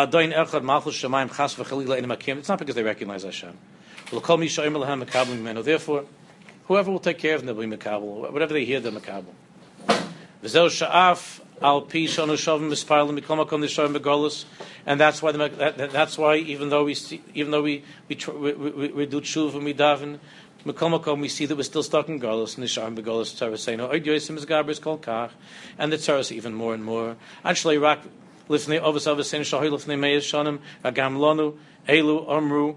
[2.48, 3.56] not because they recognize Hashem.
[4.10, 6.04] Therefore,
[6.66, 7.76] whoever will take care of them, they'll be.
[7.76, 9.34] Whatever they hear, they're makabel
[11.62, 14.44] al pi shonu shavim makom begolus,
[14.86, 18.16] and that's why the, that, that's why even though we see, even though we we,
[18.16, 20.18] we, we, we do tshuva and we daven
[20.66, 23.88] mikom makom we see that we're still stuck in golus nishavim begolus tzara saying no
[23.88, 25.30] oid yosim is gabris kach,
[25.78, 27.16] and the tzara even more and more.
[27.44, 28.00] Actually, rak
[28.48, 31.56] lifnei ovas sein shahoy lifnei meiz shanim agam lonu
[31.88, 32.76] elu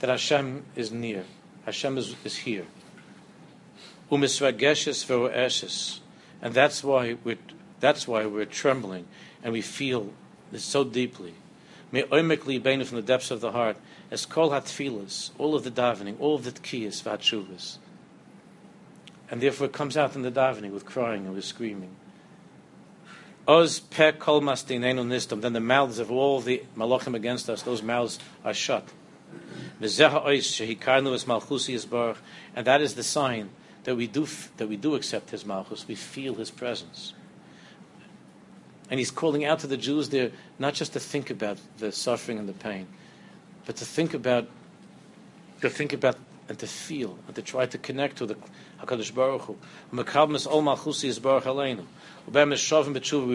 [0.00, 1.24] that Hashem is near.
[1.64, 2.66] Hashem is, is here.
[4.10, 6.00] Umisvageshes
[6.40, 7.38] And that's why we're
[7.80, 9.06] that's why we're trembling
[9.42, 10.12] and we feel
[10.50, 11.34] this so deeply.
[11.92, 13.76] May oimikli from the depths of the heart,
[14.10, 17.78] as kol hatfilas, all of the davening, all of the tkiyas, v'hatshuvas.
[19.30, 21.94] And therefore it comes out in the davening with crying and with screaming.
[23.48, 28.18] Oz pe kol nistam, then the mouths of all the malachim against us, those mouths
[28.44, 28.84] are shut.
[29.80, 30.26] And that
[32.80, 33.50] is the sign
[33.84, 34.26] that we do
[34.58, 35.88] that we do accept his malchus.
[35.88, 37.14] We feel his presence.
[38.90, 42.38] And he's calling out to the Jews there not just to think about the suffering
[42.38, 42.88] and the pain,
[43.64, 44.48] but to think about
[45.60, 46.16] to think about
[46.48, 48.36] and to feel and to try to connect to the
[48.80, 49.56] Hakadosh Baruch Hu.
[49.92, 51.84] Mekabmis ol malchusi is Baruch Aleinu.
[52.30, 53.26] Ubem shavim b'tshuva.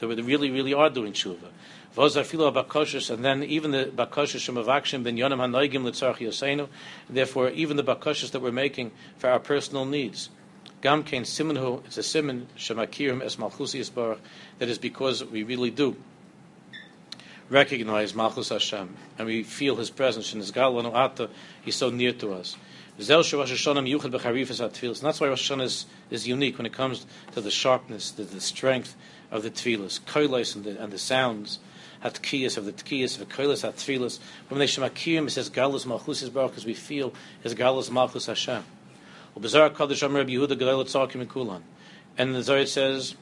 [0.00, 1.50] We really, really are doing tshuva.
[1.94, 6.68] And then even the bakoshes shemavakshim ben yonim hanoigim litzarch yoseinu.
[7.10, 10.30] Therefore, even the bakoshes that we're making for our personal needs.
[10.80, 14.20] Gam kein simanhu, it's a siman shemakirim es malchusi is Baruch.
[14.58, 15.96] that is because we really do
[17.52, 21.28] recognize Malchus Hashem, and we feel His presence in His Galanu Ata,
[21.62, 22.56] He's so near to us.
[22.98, 23.52] That's why Rosh
[25.50, 28.94] Hashanah is, is unique when it comes to the sharpness, the, the strength
[29.30, 31.58] of the tefillas, koilos and the, and the sounds
[32.04, 34.18] hatkiyas of the tkiyas of koilas hatfilas.
[34.48, 38.26] When they shemakiyim, it says galus malchus his baruch because we feel his galus malchus
[38.26, 38.64] Hashem.
[39.36, 41.62] Ubezar kadosh Amr Yehuda Gedol Tzakim Kulan.
[42.18, 43.14] And the Zohar says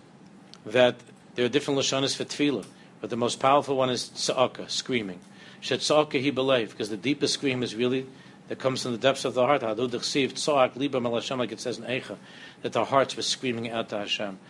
[0.67, 0.97] that
[1.37, 2.67] there are different lashonas for tefillah,
[3.01, 5.21] but the most powerful one is tzaka, screaming.
[5.61, 8.07] Shet tzaka he believe because the deepest scream is really
[8.51, 9.63] that comes from the depths of the heart.
[9.63, 12.17] Like it says in Eicha,
[12.63, 14.41] that our hearts were screaming out to Hashem.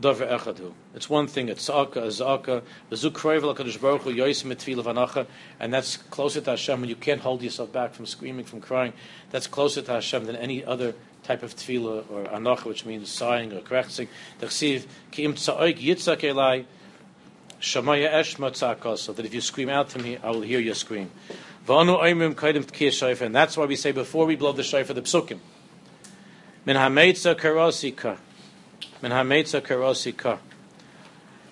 [0.00, 0.72] Davar echadu.
[0.94, 1.48] It's one thing.
[1.48, 5.26] It's tzaka, zaka, kroivel hakadosh baruch hu yoisim etfilah vanacha,
[5.58, 8.92] and that's closer to Hashem when you can't hold yourself back from screaming, from crying.
[9.32, 13.52] That's closer to Hashem than any other type of tefillah or anacha, which means sighing
[13.52, 13.60] or.
[13.60, 16.66] Tachsiv ki im yitzak elai
[17.62, 21.10] shamaya tzaka, so that if you scream out to me, I will hear your scream.
[21.68, 25.38] And that's why we say before we blow the shayfa, the psukim.
[26.66, 28.18] Min hameitza karosika.
[29.00, 30.40] Min hameitza karosika.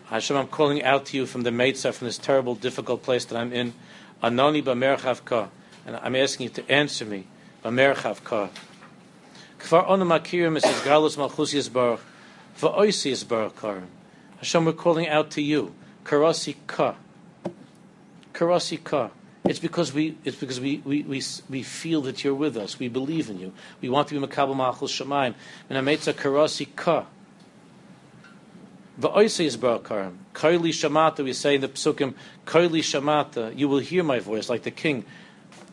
[0.07, 3.39] Hashem, I'm calling out to you from the Meitzah, from this terrible, difficult place that
[3.39, 3.73] I'm in.
[4.21, 5.49] Anoni b'merchavka.
[5.87, 7.29] And I'm asking you to answer me.
[7.65, 8.51] B'merchavka.
[9.61, 12.01] Kfar onu makirim is galus malchus yisbarach.
[12.59, 13.87] V'oisi yisbarach karim.
[14.39, 15.73] Hashem, we're calling out to you.
[16.05, 16.95] Karasi ka.
[18.33, 19.11] Karasi ka.
[19.45, 22.79] It's because we it's because we, we, we, we feel that you're with us.
[22.79, 23.53] We believe in you.
[23.81, 25.35] We want to be makabel malchus shamayim.
[25.71, 27.07] Minametza karasi ka.
[29.01, 30.17] Va'oisei is barakarim.
[30.35, 34.63] Kaili shamata, we say in the psukim, Kaili shamata, you will hear my voice, like
[34.63, 35.07] the king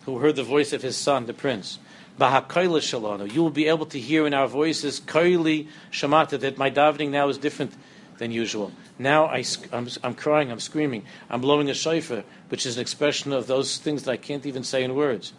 [0.05, 1.77] who heard the voice of his son, the prince.
[2.17, 6.71] Bahakaila shalano, you will be able to hear in our voices, Kaili shamata, that my
[6.71, 7.73] davening now is different
[8.17, 8.71] than usual.
[8.99, 13.33] Now I, am I'm crying, I'm screaming, I'm blowing a shofar, which is an expression
[13.33, 15.33] of those things that I can't even say in words.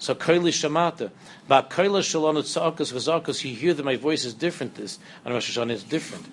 [0.00, 1.10] So koili shamata,
[1.46, 3.44] but koila shalonu tzakas v'zakas.
[3.44, 4.76] You hear that my voice is different.
[4.76, 6.26] This on Rosh Hashanah is different.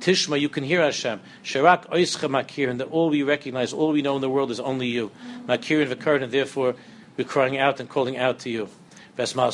[0.00, 1.20] Tishma, you can hear Hashem.
[1.44, 4.58] Sharak oischa makir, and that all we recognize, all we know in the world is
[4.58, 5.10] only you.
[5.46, 6.74] Makir and v'karin, and therefore
[7.18, 8.70] we're crying out and calling out to you.
[9.18, 9.52] V'esmal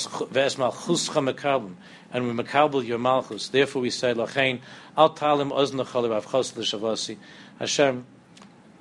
[0.73, 1.75] chuscha mekabim,
[2.17, 3.49] and we mekabel your malchus.
[3.49, 4.61] Therefore we say lachein
[4.97, 7.19] al talim oznachal avchos l'shavasi.
[7.59, 8.07] Hashem,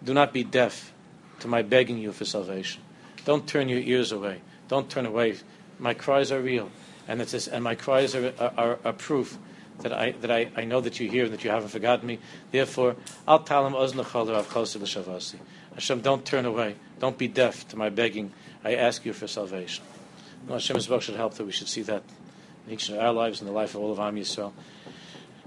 [0.02, 0.94] do not be deaf
[1.42, 2.82] to my begging you for salvation.
[3.26, 4.40] Don't turn your ears away.
[4.70, 5.36] Don't turn away.
[5.80, 6.72] My cries are real,
[7.10, 9.38] and it's and my cries are, are, are, proof
[9.80, 12.20] that I that I, I know that you hear and that you haven't forgotten me.
[12.52, 12.96] Therefore,
[13.28, 13.74] I'll tell him
[15.74, 16.76] Hashem, don't turn away.
[17.00, 18.32] Don't be deaf to my begging.
[18.64, 19.84] I ask you for salvation.
[20.48, 22.04] Hashem's book should help that we should see that
[22.68, 24.52] in our lives and the life of all of Am Yisrael.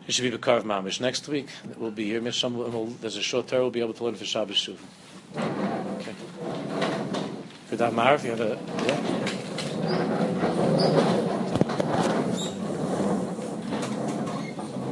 [0.07, 1.01] It should be Bekar Mamish.
[1.01, 2.21] Next week, we'll be here.
[2.21, 2.43] There's
[3.17, 4.79] a short Torah we'll be able to learn for Shabbos Shuv.
[6.01, 6.15] Okay.
[7.73, 8.59] That Marv, you have a.
[10.89, 11.15] Yeah?